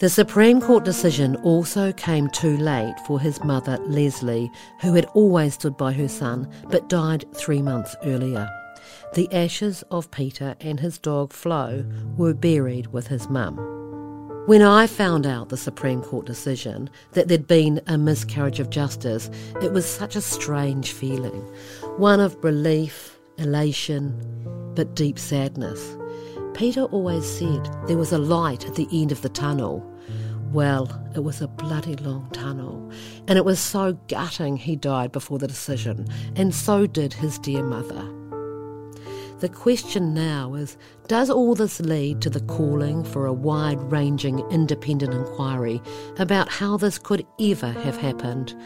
The 0.00 0.08
Supreme 0.08 0.60
Court 0.60 0.84
decision 0.84 1.34
also 1.42 1.92
came 1.92 2.28
too 2.30 2.56
late 2.56 2.94
for 3.04 3.18
his 3.18 3.42
mother, 3.42 3.78
Leslie, 3.88 4.48
who 4.80 4.94
had 4.94 5.06
always 5.06 5.54
stood 5.54 5.76
by 5.76 5.92
her 5.92 6.06
son 6.06 6.48
but 6.70 6.88
died 6.88 7.24
three 7.34 7.60
months 7.60 7.96
earlier. 8.04 8.48
The 9.14 9.28
ashes 9.32 9.82
of 9.90 10.08
Peter 10.12 10.54
and 10.60 10.78
his 10.78 10.98
dog 10.98 11.32
Flo 11.32 11.84
were 12.16 12.32
buried 12.32 12.92
with 12.92 13.08
his 13.08 13.28
mum. 13.28 13.56
When 14.48 14.62
I 14.62 14.86
found 14.86 15.26
out 15.26 15.50
the 15.50 15.58
Supreme 15.58 16.00
Court 16.00 16.24
decision 16.24 16.88
that 17.12 17.28
there'd 17.28 17.46
been 17.46 17.82
a 17.86 17.98
miscarriage 17.98 18.60
of 18.60 18.70
justice, 18.70 19.28
it 19.60 19.74
was 19.74 19.84
such 19.84 20.16
a 20.16 20.22
strange 20.22 20.92
feeling 20.92 21.42
one 21.98 22.18
of 22.18 22.42
relief, 22.42 23.18
elation, 23.36 24.18
but 24.74 24.94
deep 24.94 25.18
sadness. 25.18 25.98
Peter 26.54 26.84
always 26.84 27.26
said 27.26 27.68
there 27.88 27.98
was 27.98 28.10
a 28.10 28.16
light 28.16 28.64
at 28.64 28.74
the 28.74 28.88
end 28.90 29.12
of 29.12 29.20
the 29.20 29.28
tunnel. 29.28 29.84
Well, 30.50 30.88
it 31.14 31.20
was 31.20 31.42
a 31.42 31.48
bloody 31.48 31.96
long 31.96 32.30
tunnel, 32.30 32.90
and 33.26 33.36
it 33.36 33.44
was 33.44 33.60
so 33.60 33.98
gutting 34.08 34.56
he 34.56 34.76
died 34.76 35.12
before 35.12 35.38
the 35.38 35.46
decision, 35.46 36.08
and 36.36 36.54
so 36.54 36.86
did 36.86 37.12
his 37.12 37.38
dear 37.38 37.62
mother. 37.62 38.17
The 39.40 39.48
question 39.48 40.14
now 40.14 40.54
is 40.54 40.76
Does 41.06 41.30
all 41.30 41.54
this 41.54 41.78
lead 41.78 42.20
to 42.22 42.30
the 42.30 42.40
calling 42.40 43.04
for 43.04 43.26
a 43.26 43.32
wide 43.32 43.80
ranging 43.92 44.40
independent 44.50 45.14
inquiry 45.14 45.80
about 46.18 46.48
how 46.48 46.76
this 46.76 46.98
could 46.98 47.24
ever 47.40 47.70
have 47.70 47.96
happened? 47.96 48.56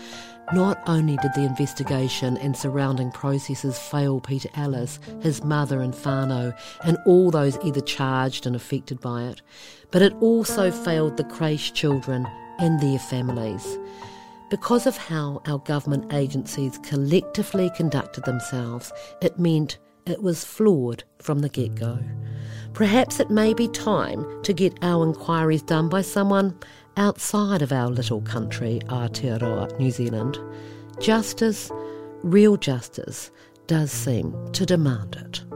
Not 0.54 0.82
only 0.86 1.18
did 1.18 1.34
the 1.34 1.44
investigation 1.44 2.38
and 2.38 2.56
surrounding 2.56 3.10
processes 3.10 3.78
fail 3.78 4.18
Peter 4.18 4.48
Ellis, 4.54 4.98
his 5.20 5.44
mother 5.44 5.82
and 5.82 5.92
whānau, 5.92 6.58
and 6.84 6.96
all 7.04 7.30
those 7.30 7.58
either 7.62 7.82
charged 7.82 8.46
and 8.46 8.56
affected 8.56 8.98
by 8.98 9.24
it, 9.24 9.42
but 9.90 10.00
it 10.00 10.14
also 10.22 10.70
failed 10.70 11.18
the 11.18 11.24
creche 11.24 11.74
children 11.74 12.26
and 12.58 12.80
their 12.80 12.98
families. 12.98 13.78
Because 14.48 14.86
of 14.86 14.96
how 14.96 15.42
our 15.46 15.58
government 15.58 16.14
agencies 16.14 16.78
collectively 16.82 17.70
conducted 17.76 18.24
themselves, 18.24 18.90
it 19.20 19.38
meant 19.38 19.78
it 20.06 20.22
was 20.22 20.44
flawed 20.44 21.04
from 21.18 21.40
the 21.40 21.48
get 21.48 21.74
go. 21.74 21.98
Perhaps 22.72 23.20
it 23.20 23.30
may 23.30 23.52
be 23.52 23.68
time 23.68 24.42
to 24.42 24.52
get 24.52 24.78
our 24.82 25.04
inquiries 25.04 25.62
done 25.62 25.88
by 25.88 26.02
someone 26.02 26.58
outside 26.96 27.62
of 27.62 27.72
our 27.72 27.88
little 27.88 28.22
country, 28.22 28.80
Aotearoa, 28.86 29.78
New 29.78 29.90
Zealand. 29.90 30.38
Justice, 31.00 31.70
real 32.22 32.56
justice, 32.56 33.30
does 33.66 33.90
seem 33.90 34.34
to 34.52 34.66
demand 34.66 35.16
it. 35.16 35.51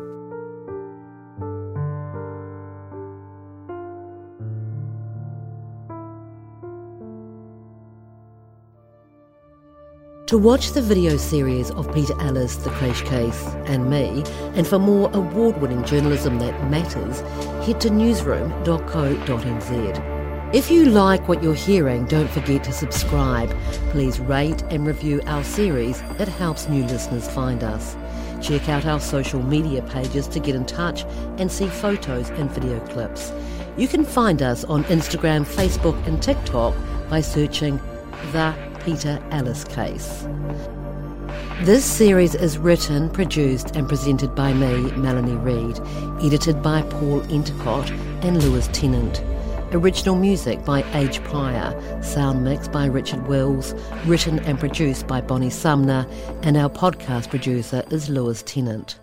To 10.27 10.39
watch 10.39 10.73
the 10.73 10.83
video 10.83 11.17
series 11.17 11.71
of 11.71 11.95
Peter 11.95 12.21
Ellis, 12.21 12.57
The 12.57 12.71
Creche 12.71 13.05
Case, 13.05 13.47
and 13.67 13.89
me, 13.89 14.25
and 14.57 14.67
for 14.67 14.77
more 14.77 15.09
award 15.13 15.61
winning 15.61 15.85
journalism 15.85 16.41
that 16.41 16.69
matters, 16.69 17.21
head 17.65 17.81
to 17.83 17.91
newsroom.co.nz. 17.91 20.53
If 20.53 20.69
you 20.69 20.87
like 20.87 21.29
what 21.29 21.45
you're 21.45 21.55
hearing, 21.55 22.07
don't 22.07 22.29
forget 22.29 22.65
to 22.65 22.73
subscribe. 22.73 23.57
Please 23.91 24.19
rate 24.19 24.63
and 24.63 24.85
review 24.85 25.21
our 25.27 25.45
series, 25.45 26.01
it 26.19 26.27
helps 26.27 26.69
new 26.69 26.83
listeners 26.87 27.29
find 27.29 27.63
us. 27.63 27.97
Check 28.43 28.69
out 28.69 28.85
our 28.85 28.99
social 28.99 29.45
media 29.45 29.83
pages 29.83 30.27
to 30.27 30.41
get 30.41 30.57
in 30.57 30.67
touch 30.67 31.05
and 31.39 31.53
see 31.53 31.69
photos 31.69 32.31
and 32.31 32.51
video 32.51 32.81
clips. 32.89 33.33
You 33.77 33.87
can 33.87 34.05
find 34.05 34.43
us 34.43 34.65
on 34.65 34.83
Instagram, 34.87 35.47
Facebook, 35.47 36.05
and 36.05 36.21
TikTok 36.21 36.75
by 37.09 37.21
searching 37.21 37.79
The 38.33 38.53
Peter 38.87 39.21
Ellis 39.33 39.65
Case. 39.65 40.29
This 41.63 41.85
series 41.85 42.37
is 42.37 42.57
written, 42.57 43.11
produced, 43.11 43.75
and 43.75 43.89
presented 43.89 44.33
by 44.37 44.53
me, 44.53 44.93
Melanie 44.93 45.35
Reid, 45.35 45.81
edited 46.25 46.63
by 46.63 46.83
Paul 46.83 47.21
Entercott 47.23 47.91
and 48.23 48.41
Lewis 48.45 48.69
Tennant. 48.73 49.25
Original 49.73 50.15
music 50.15 50.65
by 50.65 50.85
Age 50.97 51.21
Pryor, 51.25 51.75
sound 52.01 52.45
mix 52.45 52.69
by 52.69 52.87
Richard 52.87 53.27
Wills, 53.27 53.75
written 54.05 54.39
and 54.39 54.57
produced 54.57 55.09
by 55.09 55.21
Bonnie 55.21 55.51
Sumner, 55.51 56.07
and 56.45 56.57
our 56.57 56.71
podcast 56.71 57.29
producer 57.29 57.83
is 57.91 58.09
Lewis 58.09 58.45
Tennant. 58.45 59.01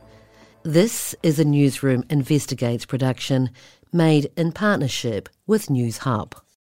This 0.63 1.13
is 1.23 1.39
a 1.39 1.45
Newsroom 1.45 2.05
Investigates 2.09 2.85
production 2.85 3.49
made 3.91 4.31
in 4.37 4.53
partnership 4.53 5.27
with 5.45 5.65
Newshub. 5.65 6.35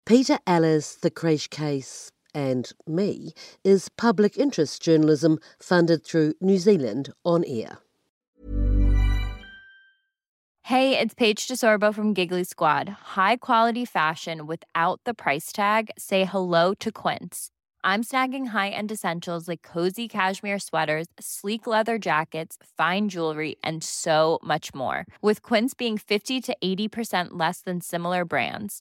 Peter 0.06 0.38
Ellis, 0.46 0.94
The 0.96 1.10
Creche 1.10 1.50
Case, 1.50 2.10
and 2.34 2.72
me 2.86 3.32
is 3.62 3.88
public 3.88 4.36
interest 4.36 4.82
journalism 4.82 5.38
funded 5.60 6.04
through 6.04 6.34
New 6.40 6.58
Zealand 6.58 7.12
On 7.24 7.44
Air. 7.44 7.78
Hey, 10.62 10.98
it's 10.98 11.12
Paige 11.14 11.46
DeSorbo 11.46 11.94
from 11.94 12.14
Giggly 12.14 12.42
Squad. 12.44 12.88
High 12.88 13.36
quality 13.36 13.84
fashion 13.84 14.46
without 14.46 14.98
the 15.04 15.12
price 15.12 15.52
tag? 15.52 15.90
Say 15.98 16.24
hello 16.24 16.72
to 16.80 16.90
Quince. 16.90 17.50
I'm 17.84 18.02
snagging 18.02 18.46
high 18.46 18.70
end 18.70 18.90
essentials 18.90 19.46
like 19.46 19.60
cozy 19.60 20.08
cashmere 20.08 20.58
sweaters, 20.58 21.06
sleek 21.20 21.66
leather 21.66 21.98
jackets, 21.98 22.56
fine 22.78 23.10
jewelry, 23.10 23.56
and 23.62 23.84
so 23.84 24.38
much 24.42 24.74
more. 24.74 25.04
With 25.20 25.42
Quince 25.42 25.74
being 25.74 25.98
50 25.98 26.40
to 26.40 26.56
80% 26.64 27.28
less 27.32 27.60
than 27.60 27.82
similar 27.82 28.24
brands 28.24 28.80